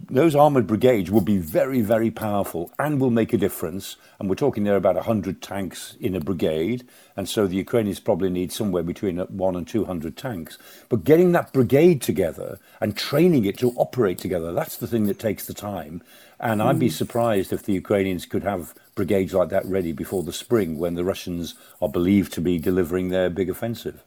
Those 0.09 0.35
armoured 0.35 0.67
brigades 0.67 1.11
will 1.11 1.21
be 1.21 1.39
very, 1.39 1.81
very 1.81 2.11
powerful 2.11 2.73
and 2.79 3.01
will 3.01 3.11
make 3.11 3.33
a 3.33 3.39
difference. 3.39 3.97
And 4.19 4.29
we're 4.29 4.35
talking 4.37 4.65
there 4.65 4.77
about 4.77 4.95
100 4.95 5.43
tanks 5.43 5.97
in 6.01 6.15
a 6.15 6.21
brigade. 6.21 6.87
And 7.17 7.29
so 7.29 7.47
the 7.47 7.57
Ukrainians 7.57 8.01
probably 8.01 8.31
need 8.31 8.53
somewhere 8.53 8.83
between 8.83 9.19
one 9.19 9.57
and 9.57 9.67
200 9.67 10.17
tanks. 10.17 10.59
But 10.89 11.05
getting 11.05 11.33
that 11.33 11.53
brigade 11.53 12.03
together 12.03 12.59
and 12.81 12.97
training 12.97 13.45
it 13.45 13.59
to 13.59 13.73
operate 13.73 14.19
together, 14.19 14.53
that's 14.53 14.77
the 14.77 14.87
thing 14.87 15.07
that 15.07 15.19
takes 15.19 15.47
the 15.47 15.55
time. 15.55 16.03
And 16.39 16.63
I'd 16.63 16.79
be 16.79 16.89
hmm. 16.89 16.95
surprised 16.95 17.53
if 17.53 17.65
the 17.65 17.75
Ukrainians 17.75 18.27
could 18.27 18.43
have 18.45 18.75
brigades 18.95 19.35
like 19.35 19.51
that 19.51 19.67
ready 19.67 19.93
before 19.93 20.23
the 20.23 20.33
spring 20.33 20.79
when 20.79 20.95
the 20.95 21.05
Russians 21.05 21.55
are 21.83 21.89
believed 21.89 22.33
to 22.35 22.41
be 22.41 22.59
delivering 22.59 23.09
their 23.09 23.29
big 23.29 23.51
offensive. 23.51 24.03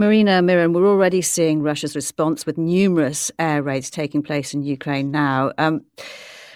Marina 0.00 0.40
Miron, 0.40 0.72
we're 0.72 0.86
already 0.86 1.20
seeing 1.20 1.60
Russia's 1.60 1.94
response 1.94 2.46
with 2.46 2.56
numerous 2.56 3.30
air 3.38 3.62
raids 3.62 3.90
taking 3.90 4.22
place 4.22 4.54
in 4.54 4.62
Ukraine 4.62 5.10
now. 5.10 5.52
Um, 5.58 5.84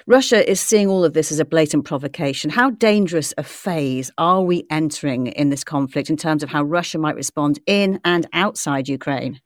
Russia 0.07 0.51
is 0.51 0.63
seeing 0.63 0.89
all 0.89 1.05
of 1.05 1.13
this 1.13 1.31
as 1.31 1.39
a 1.41 1.45
blatant 1.45 1.85
provocation. 1.85 2.49
How 2.49 2.71
dangerous 2.71 3.35
a 3.37 3.43
phase 3.43 4.11
are 4.17 4.41
we 4.41 4.65
entering 4.71 5.27
in 5.27 5.51
this 5.51 5.63
conflict 5.63 6.09
in 6.09 6.17
terms 6.17 6.43
of 6.43 6.49
how 6.49 6.63
Russia 6.63 6.97
might 6.97 7.17
respond 7.17 7.61
in 7.67 8.01
and 8.03 8.27
outside 8.33 8.89
Ukraine? 8.89 9.43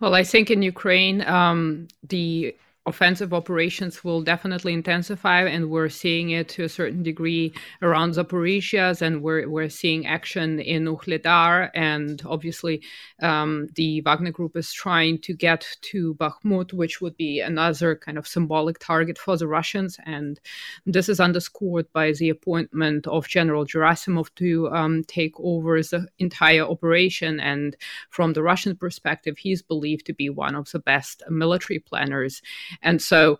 Well, 0.00 0.14
I 0.14 0.24
think 0.24 0.50
in 0.50 0.62
Ukraine, 0.62 1.20
um, 1.28 1.88
the 2.02 2.56
offensive 2.86 3.32
operations 3.32 4.04
will 4.04 4.22
definitely 4.22 4.74
intensify, 4.74 5.42
and 5.42 5.70
we're 5.70 5.88
seeing 5.88 6.30
it 6.30 6.48
to 6.50 6.64
a 6.64 6.68
certain 6.68 7.02
degree 7.02 7.52
around 7.80 8.12
Zaporizhia, 8.12 9.00
and 9.00 9.22
we're, 9.22 9.48
we're 9.48 9.70
seeing 9.70 10.06
action 10.06 10.60
in 10.60 10.84
Vuhledar, 10.84 11.70
and 11.74 12.22
obviously 12.26 12.82
um, 13.22 13.68
the 13.74 14.02
Wagner 14.02 14.32
Group 14.32 14.54
is 14.56 14.72
trying 14.72 15.18
to 15.20 15.32
get 15.34 15.66
to 15.80 16.14
Bakhmut, 16.16 16.74
which 16.74 17.00
would 17.00 17.16
be 17.16 17.40
another 17.40 17.96
kind 17.96 18.18
of 18.18 18.28
symbolic 18.28 18.78
target 18.78 19.16
for 19.16 19.36
the 19.38 19.48
Russians, 19.48 19.98
and 20.04 20.38
this 20.84 21.08
is 21.08 21.20
underscored 21.20 21.90
by 21.94 22.12
the 22.12 22.28
appointment 22.28 23.06
of 23.06 23.26
General 23.28 23.64
Gerasimov 23.64 24.28
to 24.36 24.68
um, 24.70 25.04
take 25.04 25.32
over 25.38 25.80
the 25.80 26.06
entire 26.18 26.62
operation, 26.62 27.40
and 27.40 27.76
from 28.10 28.34
the 28.34 28.42
Russian 28.42 28.76
perspective, 28.76 29.38
he's 29.38 29.62
believed 29.62 30.04
to 30.06 30.12
be 30.12 30.28
one 30.28 30.54
of 30.54 30.70
the 30.70 30.80
best 30.80 31.22
military 31.30 31.78
planners 31.78 32.42
and 32.82 33.00
so 33.00 33.38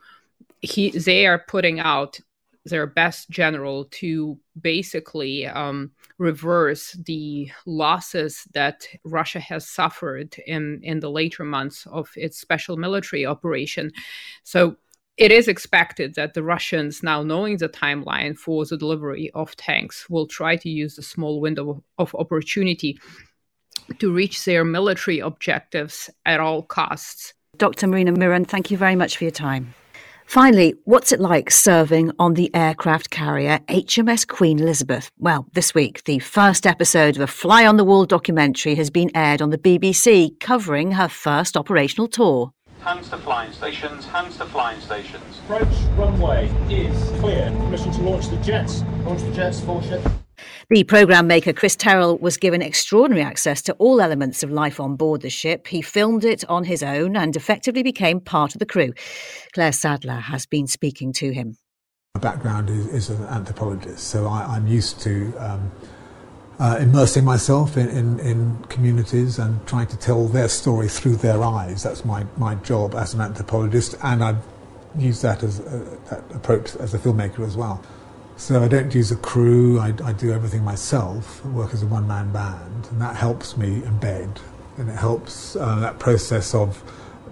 he 0.61 0.91
they 0.91 1.27
are 1.27 1.45
putting 1.47 1.81
out 1.81 2.21
their 2.65 2.87
best 2.87 3.29
general 3.29 3.85
to 3.91 4.39
basically 4.61 5.47
um, 5.47 5.91
reverse 6.19 6.93
the 7.05 7.51
losses 7.67 8.45
that 8.55 8.87
Russia 9.05 9.39
has 9.39 9.69
suffered 9.69 10.37
in, 10.47 10.81
in 10.83 11.01
the 11.01 11.11
later 11.11 11.45
months 11.45 11.87
of 11.87 12.11
its 12.17 12.39
special 12.39 12.77
military 12.77 13.27
operation. 13.27 13.93
So 14.45 14.77
it 15.17 15.31
is 15.31 15.47
expected 15.47 16.15
that 16.15 16.35
the 16.35 16.43
Russians, 16.43 17.03
now 17.03 17.23
knowing 17.23 17.59
the 17.59 17.69
timeline 17.69 18.37
for 18.37 18.65
the 18.65 18.77
delivery 18.77 19.31
of 19.35 19.55
tanks, 19.57 20.09
will 20.09 20.27
try 20.27 20.57
to 20.57 20.69
use 20.69 20.97
the 20.97 21.03
small 21.03 21.41
window 21.41 21.85
of 21.99 22.15
opportunity 22.15 22.99
to 23.99 24.13
reach 24.13 24.45
their 24.45 24.65
military 24.65 25.19
objectives 25.19 26.11
at 26.25 26.41
all 26.41 26.63
costs. 26.63 27.35
Dr. 27.59 27.87
Marina 27.87 28.13
Miron, 28.13 28.45
thank 28.45 28.71
you 28.71 28.77
very 28.77 28.97
much 28.97 29.17
for 29.17 29.25
your 29.25 29.31
time. 29.31 29.75
Finally, 30.27 30.75
what's 30.85 31.13
it 31.13 31.21
like 31.21 31.51
serving 31.51 32.11
on 32.19 32.35
the 32.35 32.53
aircraft 32.55 33.11
carrier 33.11 33.59
HMS 33.69 34.27
Queen 34.27 34.59
Elizabeth? 34.59 35.11
Well, 35.19 35.47
this 35.53 35.75
week, 35.75 36.03
the 36.05 36.19
first 36.19 36.67
episode 36.67 37.17
of 37.17 37.23
a 37.23 37.27
fly 37.27 37.67
on 37.67 37.77
the 37.77 37.85
wall 37.85 38.07
documentary 38.07 38.75
has 38.77 38.91
been 38.91 39.11
aired 39.15 39.43
on 39.43 39.51
the 39.51 39.59
BBC, 39.59 40.39
covering 40.41 40.93
her 40.93 41.09
first 41.09 41.57
operational 41.57 42.09
tour. 42.09 42.53
Hands 42.81 43.09
to 43.11 43.19
flying 43.19 43.53
stations, 43.53 44.05
hands 44.07 44.37
to 44.39 44.47
flying 44.47 44.81
stations. 44.81 45.39
Approach 45.45 45.75
runway 45.97 46.49
is 46.71 47.11
clear. 47.21 47.51
Permission 47.51 47.93
to 47.93 48.03
launch 48.03 48.29
the 48.29 48.37
jets. 48.39 48.83
Launch 49.05 49.23
the 49.23 49.33
jets, 49.33 49.61
full 49.61 49.81
ship. 49.83 50.03
The 50.75 50.83
programme 50.83 51.29
maker 51.29 51.53
Chris 51.53 51.77
Terrill 51.77 52.21
was 52.21 52.37
given 52.37 52.61
extraordinary 52.61 53.25
access 53.25 53.63
to 53.63 53.75
all 53.75 54.01
elements 54.01 54.43
of 54.43 54.51
life 54.51 54.81
on 54.81 54.97
board 54.97 55.21
the 55.21 55.31
ship. 55.31 55.69
He 55.69 55.81
filmed 55.81 56.25
it 56.25 56.45
on 56.49 56.65
his 56.65 56.83
own 56.83 57.15
and 57.15 57.37
effectively 57.37 57.85
became 57.85 58.19
part 58.19 58.57
of 58.57 58.59
the 58.59 58.67
crew. 58.67 58.93
Claire 59.53 59.71
Sadler 59.71 60.17
has 60.17 60.47
been 60.47 60.67
speaking 60.67 61.13
to 61.13 61.31
him. 61.31 61.57
My 62.17 62.21
background 62.23 62.71
is, 62.71 62.89
is 62.89 63.11
an 63.11 63.23
anthropologist, 63.27 64.09
so 64.09 64.27
I, 64.27 64.57
am 64.57 64.67
used 64.67 65.01
to 65.03 65.33
um, 65.39 65.71
uh, 66.59 66.79
immersing 66.81 67.25
myself 67.25 67.77
in, 67.77 67.89
in, 67.91 68.19
in, 68.19 68.59
communities 68.65 69.39
and 69.39 69.65
trying 69.69 69.87
to 69.87 69.97
tell 69.97 70.27
their 70.27 70.49
story 70.49 70.89
through 70.89 71.15
their 71.15 71.41
eyes. 71.41 71.85
That's 71.85 72.05
my, 72.05 72.27
my 72.37 72.57
job 72.57 72.97
as 72.97 73.15
an 73.15 73.21
anthropologist, 73.21 73.95
and 74.03 74.25
I 74.25 74.35
use 74.99 75.21
that 75.21 75.45
as 75.45 75.61
a, 75.61 75.99
that 76.11 76.25
approach 76.35 76.75
as 76.75 76.95
a 76.95 76.99
filmmaker 76.99 77.47
as 77.47 77.57
well. 77.57 77.81
So 78.37 78.63
I 78.63 78.69
don't 78.69 78.95
use 78.95 79.11
a 79.13 79.17
crew. 79.17 79.79
I, 79.79 79.95
I 80.05 80.13
do 80.13 80.33
everything 80.33 80.65
myself. 80.65 81.41
I 81.45 81.49
work 81.49 81.73
as 81.73 81.83
a 81.83 81.87
one-man 81.87 82.33
band, 82.33 82.89
and 82.91 83.01
that 83.01 83.17
helps 83.17 83.57
me 83.57 83.81
embed, 83.83 84.39
and 84.77 84.89
it 84.89 84.97
helps 84.97 85.57
uh, 85.57 85.77
that 85.81 85.99
process 85.99 86.55
of 86.55 86.83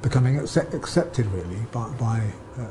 becoming 0.00 0.38
accept, 0.38 0.74
accepted 0.74 1.26
really 1.26 1.60
by, 1.70 1.88
by 1.90 2.22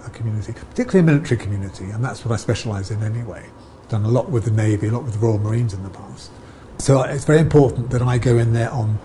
a 0.05 0.09
community, 0.09 0.53
particularly 0.53 0.99
a 0.99 1.03
military 1.03 1.39
community, 1.39 1.85
and 1.91 2.03
that's 2.03 2.25
what 2.25 2.33
I 2.33 2.37
specialise 2.37 2.91
in 2.91 3.03
anyway. 3.03 3.45
Done 3.89 4.05
a 4.05 4.09
lot 4.09 4.29
with 4.29 4.45
the 4.45 4.51
Navy, 4.51 4.87
a 4.87 4.91
lot 4.91 5.03
with 5.03 5.13
the 5.13 5.19
Royal 5.19 5.39
Marines 5.39 5.73
in 5.73 5.83
the 5.83 5.89
past. 5.89 6.31
So 6.79 7.01
it's 7.03 7.25
very 7.25 7.39
important 7.39 7.89
that 7.91 8.01
I 8.01 8.17
go 8.17 8.37
in 8.37 8.53
there 8.53 8.71
on 8.71 8.97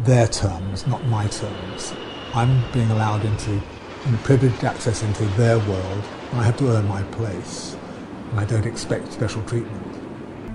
their 0.00 0.26
terms, 0.26 0.86
not 0.86 1.04
my 1.06 1.26
terms. 1.28 1.92
I'm 2.34 2.62
being 2.72 2.90
allowed 2.90 3.24
into 3.24 3.60
and 4.06 4.18
privileged 4.20 4.64
access 4.64 5.02
into 5.02 5.24
their 5.36 5.58
world, 5.58 6.04
and 6.30 6.40
I 6.40 6.44
have 6.44 6.56
to 6.58 6.68
earn 6.70 6.86
my 6.88 7.02
place, 7.04 7.76
I 8.36 8.44
don't 8.44 8.66
expect 8.66 9.12
special 9.12 9.42
treatment. 9.44 9.82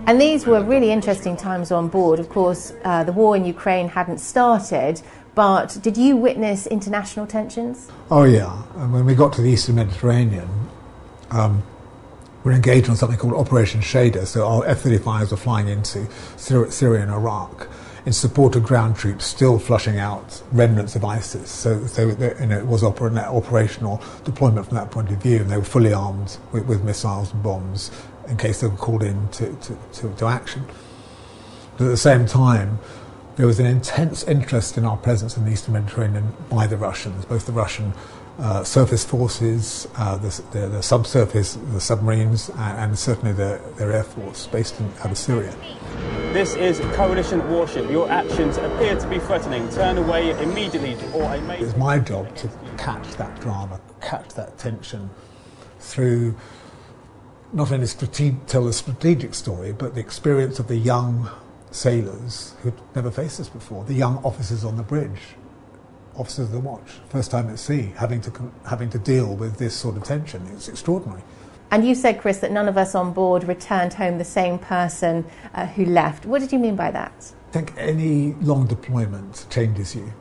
And 0.08 0.22
these 0.22 0.46
were 0.46 0.64
really 0.64 0.92
interesting 0.92 1.36
times 1.36 1.72
on 1.72 1.88
board. 1.88 2.20
Of 2.20 2.30
course, 2.30 2.74
uh, 2.84 3.04
the 3.04 3.12
war 3.12 3.36
in 3.36 3.44
Ukraine 3.44 3.90
hadn't 3.90 4.20
started, 4.20 5.02
but 5.34 5.78
did 5.82 5.98
you 5.98 6.16
witness 6.16 6.68
international 6.68 7.26
tensions? 7.26 7.90
Oh, 8.12 8.24
yeah. 8.24 8.64
And 8.76 8.94
when 8.94 9.06
we 9.06 9.16
got 9.16 9.34
to 9.34 9.42
the 9.42 9.50
Eastern 9.50 9.76
Mediterranean, 9.76 10.70
um, 11.32 11.64
we 12.44 12.52
were 12.52 12.56
engaged 12.56 12.88
on 12.90 12.96
something 12.96 13.18
called 13.18 13.34
Operation 13.34 13.82
Shader. 13.82 14.28
So 14.28 14.48
our 14.48 14.66
F 14.66 14.84
35s 14.84 15.32
were 15.32 15.38
flying 15.38 15.68
into 15.68 16.08
Syria 16.38 17.02
and 17.02 17.12
Iraq 17.12 17.68
in 18.06 18.14
support 18.14 18.56
of 18.56 18.64
ground 18.64 18.96
troops 18.96 19.26
still 19.26 19.58
flushing 19.58 19.98
out 19.98 20.42
remnants 20.52 20.96
of 20.96 21.04
ISIS. 21.04 21.50
So, 21.50 21.86
so 21.88 22.08
you 22.10 22.46
know, 22.46 22.58
it 22.58 22.68
was 22.68 22.84
oper- 22.84 23.18
operational 23.18 24.02
deployment 24.24 24.68
from 24.68 24.78
that 24.78 24.92
point 24.92 25.10
of 25.10 25.22
view, 25.22 25.38
and 25.38 25.50
they 25.50 25.58
were 25.58 25.64
fully 25.64 25.92
armed 25.92 26.38
with, 26.52 26.66
with 26.66 26.84
missiles 26.84 27.34
and 27.34 27.42
bombs 27.42 27.92
in 28.28 28.38
case 28.38 28.62
they 28.62 28.68
were 28.68 28.76
called 28.76 29.04
in 29.04 29.28
to, 29.30 29.54
to, 29.56 29.78
to, 29.94 30.14
to 30.16 30.26
action. 30.26 30.66
But 31.78 31.86
at 31.86 31.90
the 31.90 31.98
same 31.98 32.26
time, 32.26 32.80
there 33.36 33.46
was 33.46 33.60
an 33.60 33.66
intense 33.66 34.24
interest 34.24 34.78
in 34.78 34.86
our 34.86 34.98
presence 34.98 35.36
in 35.36 35.46
the 35.46 35.52
Eastern 35.52 35.74
Mediterranean 35.74 36.34
by 36.50 36.68
the 36.68 36.78
Russians, 36.78 37.26
both 37.26 37.46
the 37.46 37.52
Russian 37.52 37.94
uh, 38.40 38.64
surface 38.64 39.06
forces, 39.06 39.88
uh, 39.96 40.18
the, 40.18 40.44
the, 40.52 40.68
the, 40.68 40.84
subsurface, 40.84 41.56
the 41.72 41.80
submarines, 41.80 42.50
and, 42.50 42.80
and 42.80 43.00
certainly 43.00 43.32
the, 43.32 43.62
their 43.78 43.94
air 43.94 44.04
force 44.04 44.48
based 44.48 44.80
in, 44.80 44.92
out 45.00 45.12
of 45.12 45.18
Syria. 45.18 45.56
This 46.34 46.56
is 46.56 46.80
a 46.80 46.94
coalition 46.94 47.50
warship. 47.50 47.90
Your 47.90 48.10
actions 48.10 48.58
appear 48.58 49.00
to 49.00 49.08
be 49.08 49.20
threatening. 49.20 49.70
Turn 49.70 49.98
away 49.98 50.32
immediately 50.42 50.98
or 51.14 51.24
I 51.24 51.40
may... 51.40 51.60
It's 51.60 51.78
my 51.78 51.98
job 51.98 52.36
to 52.38 52.50
catch 52.78 53.08
that 53.16 53.40
drama, 53.40 53.80
catch 54.02 54.34
that 54.34 54.58
tension 54.58 55.10
through 55.80 56.36
not 57.54 57.72
only 57.72 57.88
strate- 57.88 58.48
tell 58.48 58.68
a 58.68 58.74
strategic 58.74 59.34
story, 59.34 59.72
but 59.72 59.96
the 59.96 60.02
experience 60.02 60.60
of 60.60 60.68
the 60.68 60.76
young 60.76 61.30
sailors 61.72 62.54
who'd 62.62 62.74
never 62.96 63.12
faced 63.12 63.38
this 63.38 63.50
before, 63.50 63.86
the 63.86 63.94
young 63.94 64.18
officers 64.26 64.66
on 64.66 64.76
the 64.76 64.84
bridge, 64.84 65.36
officers 66.18 66.48
of 66.48 66.52
the 66.52 66.60
watch, 66.60 67.00
first 67.10 67.32
time 67.32 67.50
at 67.50 67.60
sea, 67.60 67.94
having 67.98 68.22
to, 68.22 68.52
having 68.68 68.90
to 68.90 69.00
deal 69.00 69.36
with 69.36 69.58
this 69.58 69.76
sort 69.76 69.98
of 69.98 70.04
tension. 70.04 70.46
It's 70.54 70.68
extraordinary. 70.68 71.22
And 71.72 71.86
you 71.86 71.96
said, 71.96 72.22
Chris, 72.22 72.40
that 72.40 72.52
none 72.52 72.68
of 72.68 72.78
us 72.78 72.96
on 72.96 73.12
board 73.12 73.44
returned 73.44 73.94
home 73.94 74.18
the 74.18 74.24
same 74.24 74.60
person 74.60 75.26
uh, 75.54 75.66
who 75.66 75.86
left. 75.86 76.26
What 76.26 76.40
did 76.40 76.52
you 76.52 76.60
mean 76.60 76.76
by 76.76 76.92
that? 76.92 77.34
I 77.50 77.52
think 77.52 77.74
any 77.78 78.34
long 78.34 78.68
deployment 78.68 79.46
changes 79.50 79.96
you 79.96 80.14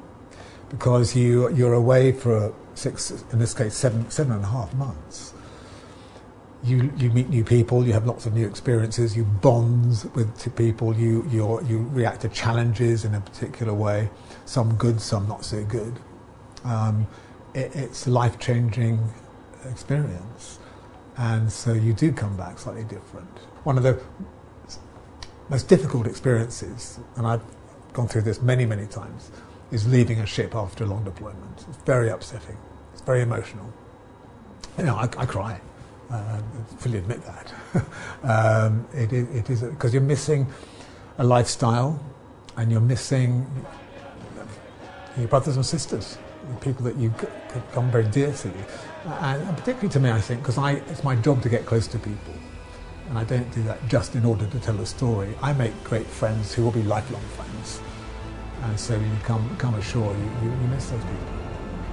because 0.70 1.14
you, 1.14 1.52
you're 1.54 1.74
away 1.74 2.12
for 2.12 2.54
six, 2.74 3.24
in 3.32 3.38
this 3.38 3.54
case, 3.54 3.74
seven, 3.74 4.10
seven 4.10 4.32
and 4.32 4.44
a 4.44 4.48
half 4.48 4.72
months 4.74 5.34
you, 6.64 6.90
you 6.96 7.10
meet 7.10 7.28
new 7.28 7.44
people, 7.44 7.86
you 7.86 7.92
have 7.92 8.06
lots 8.06 8.24
of 8.24 8.32
new 8.32 8.46
experiences, 8.46 9.16
you 9.16 9.24
bond 9.24 10.10
with 10.14 10.56
people, 10.56 10.96
you, 10.96 11.26
you 11.30 11.60
you 11.66 11.78
react 11.92 12.22
to 12.22 12.28
challenges 12.30 13.04
in 13.04 13.14
a 13.14 13.20
particular 13.20 13.74
way, 13.74 14.08
some 14.44 14.74
good, 14.76 15.00
some 15.00 15.28
not 15.28 15.44
so 15.44 15.64
good. 15.64 15.98
Um, 16.64 17.06
it, 17.54 17.74
it's 17.74 18.06
a 18.06 18.10
life 18.10 18.38
changing 18.38 18.98
experience. 19.70 20.58
And 21.16 21.50
so 21.50 21.72
you 21.72 21.92
do 21.92 22.12
come 22.12 22.36
back 22.36 22.58
slightly 22.58 22.84
different. 22.84 23.38
One 23.62 23.76
of 23.76 23.84
the 23.84 24.00
most 25.48 25.68
difficult 25.68 26.06
experiences, 26.06 26.98
and 27.16 27.26
I've 27.26 27.42
gone 27.92 28.08
through 28.08 28.22
this 28.22 28.42
many, 28.42 28.66
many 28.66 28.86
times, 28.86 29.30
is 29.70 29.86
leaving 29.86 30.20
a 30.20 30.26
ship 30.26 30.54
after 30.54 30.84
a 30.84 30.86
long 30.86 31.04
deployment. 31.04 31.64
It's 31.68 31.78
very 31.84 32.10
upsetting, 32.10 32.56
it's 32.92 33.02
very 33.02 33.22
emotional. 33.22 33.72
You 34.78 34.84
know, 34.84 34.96
I, 34.96 35.08
I 35.16 35.26
cry. 35.26 35.60
Uh, 36.10 36.40
fully 36.78 36.98
admit 36.98 37.20
that. 37.24 37.54
um, 38.24 38.86
it, 38.92 39.12
it 39.12 39.48
is 39.50 39.62
because 39.62 39.92
you're 39.92 40.02
missing 40.02 40.46
a 41.18 41.24
lifestyle 41.24 41.98
and 42.56 42.70
you're 42.70 42.80
missing 42.80 43.46
your 45.16 45.28
brothers 45.28 45.56
and 45.56 45.64
sisters, 45.64 46.18
people 46.60 46.84
that 46.84 46.96
you 46.96 47.12
come 47.72 47.90
very 47.90 48.04
dear 48.04 48.32
to 48.32 48.48
you. 48.48 48.64
Uh, 49.06 49.38
and 49.46 49.56
particularly 49.56 49.88
to 49.90 50.00
me, 50.00 50.10
I 50.10 50.20
think, 50.20 50.42
because 50.42 50.58
it's 50.88 51.04
my 51.04 51.16
job 51.16 51.42
to 51.42 51.48
get 51.48 51.66
close 51.66 51.86
to 51.88 51.98
people. 51.98 52.34
And 53.08 53.18
I 53.18 53.24
don't 53.24 53.50
do 53.52 53.62
that 53.64 53.86
just 53.88 54.14
in 54.16 54.24
order 54.24 54.46
to 54.46 54.58
tell 54.60 54.78
a 54.80 54.86
story. 54.86 55.34
I 55.42 55.52
make 55.52 55.72
great 55.84 56.06
friends 56.06 56.54
who 56.54 56.64
will 56.64 56.72
be 56.72 56.82
lifelong 56.82 57.22
friends. 57.36 57.80
And 58.62 58.80
so 58.80 58.98
when 58.98 59.10
you 59.10 59.18
come, 59.22 59.56
come 59.58 59.74
ashore, 59.74 60.12
you, 60.14 60.30
you, 60.42 60.50
you 60.50 60.68
miss 60.68 60.90
those 60.90 61.02
people. 61.02 61.33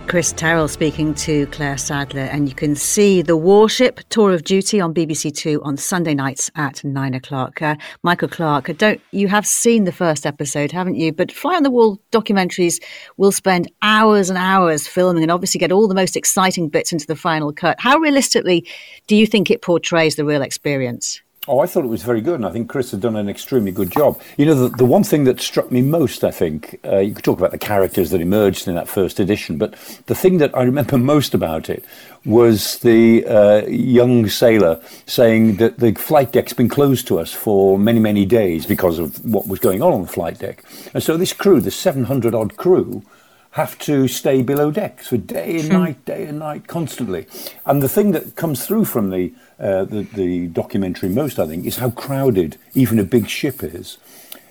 Chris 0.07 0.33
Terrill 0.33 0.69
speaking 0.69 1.13
to 1.13 1.45
Claire 1.47 1.77
Sadler, 1.77 2.23
and 2.23 2.49
you 2.49 2.53
can 2.53 2.75
see 2.75 3.21
the 3.21 3.37
Warship 3.37 4.01
Tour 4.09 4.33
of 4.33 4.43
Duty 4.43 4.81
on 4.81 4.93
BBC 4.93 5.33
Two 5.33 5.61
on 5.63 5.77
Sunday 5.77 6.13
nights 6.13 6.51
at 6.55 6.83
nine 6.83 7.13
o'clock. 7.13 7.61
Uh, 7.61 7.75
Michael 8.03 8.27
Clarke, 8.27 8.75
don't 8.77 8.99
you 9.11 9.29
have 9.29 9.47
seen 9.47 9.85
the 9.85 9.91
first 9.91 10.25
episode, 10.25 10.71
haven't 10.71 10.95
you? 10.95 11.13
But 11.13 11.31
Fly 11.31 11.55
on 11.55 11.63
the 11.63 11.71
Wall 11.71 11.97
documentaries 12.11 12.81
will 13.15 13.31
spend 13.31 13.71
hours 13.81 14.29
and 14.29 14.37
hours 14.37 14.87
filming, 14.87 15.23
and 15.23 15.31
obviously 15.31 15.59
get 15.59 15.71
all 15.71 15.87
the 15.87 15.95
most 15.95 16.17
exciting 16.17 16.67
bits 16.67 16.91
into 16.91 17.07
the 17.07 17.15
final 17.15 17.53
cut. 17.53 17.79
How 17.79 17.97
realistically 17.97 18.67
do 19.07 19.15
you 19.15 19.25
think 19.25 19.49
it 19.49 19.61
portrays 19.61 20.17
the 20.17 20.25
real 20.25 20.41
experience? 20.41 21.21
Oh, 21.51 21.59
I 21.59 21.65
thought 21.65 21.83
it 21.83 21.89
was 21.89 22.01
very 22.01 22.21
good, 22.21 22.35
and 22.35 22.45
I 22.45 22.51
think 22.53 22.69
Chris 22.69 22.91
had 22.91 23.01
done 23.01 23.17
an 23.17 23.27
extremely 23.27 23.73
good 23.73 23.91
job. 23.91 24.21
You 24.37 24.45
know, 24.45 24.55
the, 24.55 24.69
the 24.77 24.85
one 24.85 25.03
thing 25.03 25.25
that 25.25 25.41
struck 25.41 25.69
me 25.69 25.81
most, 25.81 26.23
I 26.23 26.31
think, 26.31 26.79
uh, 26.85 26.99
you 26.99 27.13
could 27.13 27.25
talk 27.25 27.39
about 27.39 27.51
the 27.51 27.57
characters 27.57 28.11
that 28.11 28.21
emerged 28.21 28.69
in 28.69 28.75
that 28.75 28.87
first 28.87 29.19
edition, 29.19 29.57
but 29.57 29.73
the 30.05 30.15
thing 30.15 30.37
that 30.37 30.55
I 30.55 30.63
remember 30.63 30.97
most 31.13 31.33
about 31.33 31.69
it 31.69 31.83
was 32.23 32.79
the 32.79 33.25
uh, 33.25 33.65
young 33.67 34.29
sailor 34.29 34.81
saying 35.07 35.57
that 35.57 35.79
the 35.79 35.93
flight 35.95 36.31
deck's 36.31 36.53
been 36.53 36.69
closed 36.69 37.05
to 37.07 37.19
us 37.19 37.33
for 37.33 37.77
many, 37.77 37.99
many 37.99 38.25
days 38.25 38.65
because 38.65 38.97
of 38.97 39.21
what 39.25 39.45
was 39.45 39.59
going 39.59 39.81
on 39.81 39.91
on 39.91 40.03
the 40.03 40.07
flight 40.07 40.39
deck. 40.39 40.63
And 40.93 41.03
so 41.03 41.17
this 41.17 41.33
crew, 41.33 41.59
the 41.59 41.69
700 41.69 42.33
odd 42.33 42.55
crew, 42.55 43.03
have 43.51 43.77
to 43.79 44.07
stay 44.07 44.41
below 44.41 44.71
decks 44.71 45.07
for 45.07 45.17
day 45.17 45.59
and 45.59 45.69
night, 45.69 46.05
day 46.05 46.25
and 46.25 46.39
night, 46.39 46.67
constantly. 46.67 47.27
And 47.65 47.81
the 47.81 47.89
thing 47.89 48.11
that 48.11 48.35
comes 48.35 48.65
through 48.65 48.85
from 48.85 49.09
the 49.09 49.33
uh, 49.59 49.85
the, 49.85 50.01
the 50.15 50.47
documentary 50.47 51.09
most, 51.09 51.37
I 51.37 51.45
think, 51.45 51.65
is 51.65 51.77
how 51.77 51.91
crowded 51.91 52.57
even 52.73 52.97
a 52.97 53.03
big 53.03 53.27
ship 53.27 53.63
is. 53.63 53.97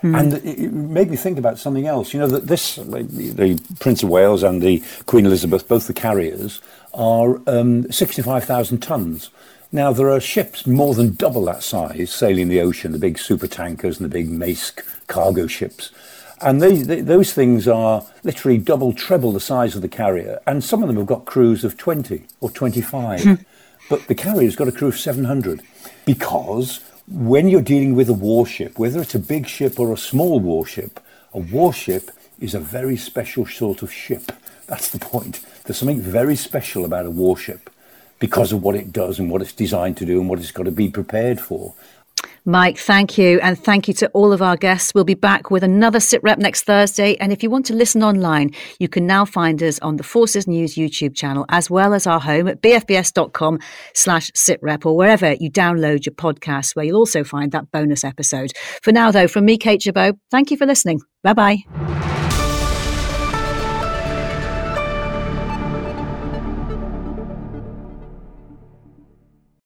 Mm. 0.02 0.18
And 0.18 0.32
it 0.46 0.72
made 0.72 1.10
me 1.10 1.16
think 1.16 1.36
about 1.36 1.58
something 1.58 1.86
else. 1.86 2.14
You 2.14 2.20
know, 2.20 2.28
that 2.28 2.46
this, 2.46 2.76
the 2.76 3.60
Prince 3.80 4.02
of 4.02 4.08
Wales 4.08 4.42
and 4.42 4.62
the 4.62 4.82
Queen 5.06 5.26
Elizabeth, 5.26 5.66
both 5.66 5.88
the 5.88 5.92
carriers, 5.92 6.60
are 6.94 7.40
um, 7.48 7.90
65,000 7.90 8.78
tons. 8.78 9.30
Now, 9.72 9.92
there 9.92 10.10
are 10.10 10.20
ships 10.20 10.66
more 10.66 10.94
than 10.94 11.14
double 11.14 11.44
that 11.46 11.62
size 11.62 12.12
sailing 12.12 12.48
the 12.48 12.60
ocean, 12.60 12.92
the 12.92 12.98
big 12.98 13.18
super 13.18 13.46
tankers 13.46 14.00
and 14.00 14.04
the 14.04 14.12
big 14.12 14.28
Maersk 14.28 14.82
cargo 15.06 15.46
ships. 15.46 15.90
And 16.42 16.62
they, 16.62 17.00
those 17.00 17.32
things 17.32 17.68
are 17.68 18.04
literally 18.24 18.58
double, 18.58 18.92
treble 18.92 19.32
the 19.32 19.40
size 19.40 19.76
of 19.76 19.82
the 19.82 19.88
carrier. 19.88 20.40
And 20.46 20.64
some 20.64 20.82
of 20.82 20.88
them 20.88 20.96
have 20.96 21.06
got 21.06 21.26
crews 21.26 21.64
of 21.64 21.76
20 21.76 22.24
or 22.40 22.50
25. 22.50 23.22
Hmm. 23.22 23.34
But 23.88 24.06
the 24.06 24.14
carrier's 24.14 24.56
got 24.56 24.68
a 24.68 24.72
crew 24.72 24.88
of 24.88 24.98
700 24.98 25.62
because 26.06 26.80
when 27.08 27.48
you're 27.48 27.60
dealing 27.60 27.94
with 27.94 28.08
a 28.08 28.14
warship, 28.14 28.78
whether 28.78 29.00
it's 29.00 29.14
a 29.14 29.18
big 29.18 29.46
ship 29.48 29.78
or 29.80 29.92
a 29.92 29.96
small 29.96 30.38
warship, 30.38 31.00
a 31.34 31.38
warship 31.38 32.10
is 32.38 32.54
a 32.54 32.60
very 32.60 32.96
special 32.96 33.46
sort 33.46 33.82
of 33.82 33.92
ship. 33.92 34.32
That's 34.66 34.90
the 34.90 34.98
point. 34.98 35.40
There's 35.64 35.76
something 35.76 36.00
very 36.00 36.36
special 36.36 36.84
about 36.84 37.06
a 37.06 37.10
warship 37.10 37.68
because 38.20 38.52
of 38.52 38.62
what 38.62 38.76
it 38.76 38.92
does 38.92 39.18
and 39.18 39.30
what 39.30 39.42
it's 39.42 39.52
designed 39.52 39.96
to 39.96 40.06
do 40.06 40.20
and 40.20 40.28
what 40.28 40.38
it's 40.38 40.52
got 40.52 40.64
to 40.64 40.70
be 40.70 40.88
prepared 40.88 41.40
for. 41.40 41.74
Mike, 42.44 42.78
thank 42.78 43.18
you. 43.18 43.38
And 43.40 43.58
thank 43.58 43.86
you 43.86 43.94
to 43.94 44.08
all 44.08 44.32
of 44.32 44.42
our 44.42 44.56
guests. 44.56 44.94
We'll 44.94 45.04
be 45.04 45.14
back 45.14 45.50
with 45.50 45.62
another 45.62 45.98
SITREP 45.98 46.38
next 46.38 46.62
Thursday. 46.62 47.16
And 47.16 47.32
if 47.32 47.42
you 47.42 47.50
want 47.50 47.66
to 47.66 47.74
listen 47.74 48.02
online, 48.02 48.50
you 48.78 48.88
can 48.88 49.06
now 49.06 49.24
find 49.24 49.62
us 49.62 49.78
on 49.80 49.96
the 49.96 50.02
Forces 50.02 50.46
News 50.46 50.74
YouTube 50.74 51.14
channel, 51.14 51.44
as 51.48 51.70
well 51.70 51.94
as 51.94 52.06
our 52.06 52.20
home 52.20 52.48
at 52.48 52.62
bfbs.com 52.62 53.60
slash 53.94 54.30
SITREP 54.32 54.86
or 54.86 54.96
wherever 54.96 55.34
you 55.34 55.50
download 55.50 56.06
your 56.06 56.14
podcasts, 56.14 56.74
where 56.74 56.84
you'll 56.84 56.96
also 56.96 57.24
find 57.24 57.52
that 57.52 57.70
bonus 57.70 58.04
episode. 58.04 58.52
For 58.82 58.92
now, 58.92 59.10
though, 59.10 59.28
from 59.28 59.44
me, 59.44 59.58
Kate 59.58 59.82
Chabot, 59.82 60.16
thank 60.30 60.50
you 60.50 60.56
for 60.56 60.66
listening. 60.66 61.00
Bye 61.22 61.34
bye. 61.34 62.09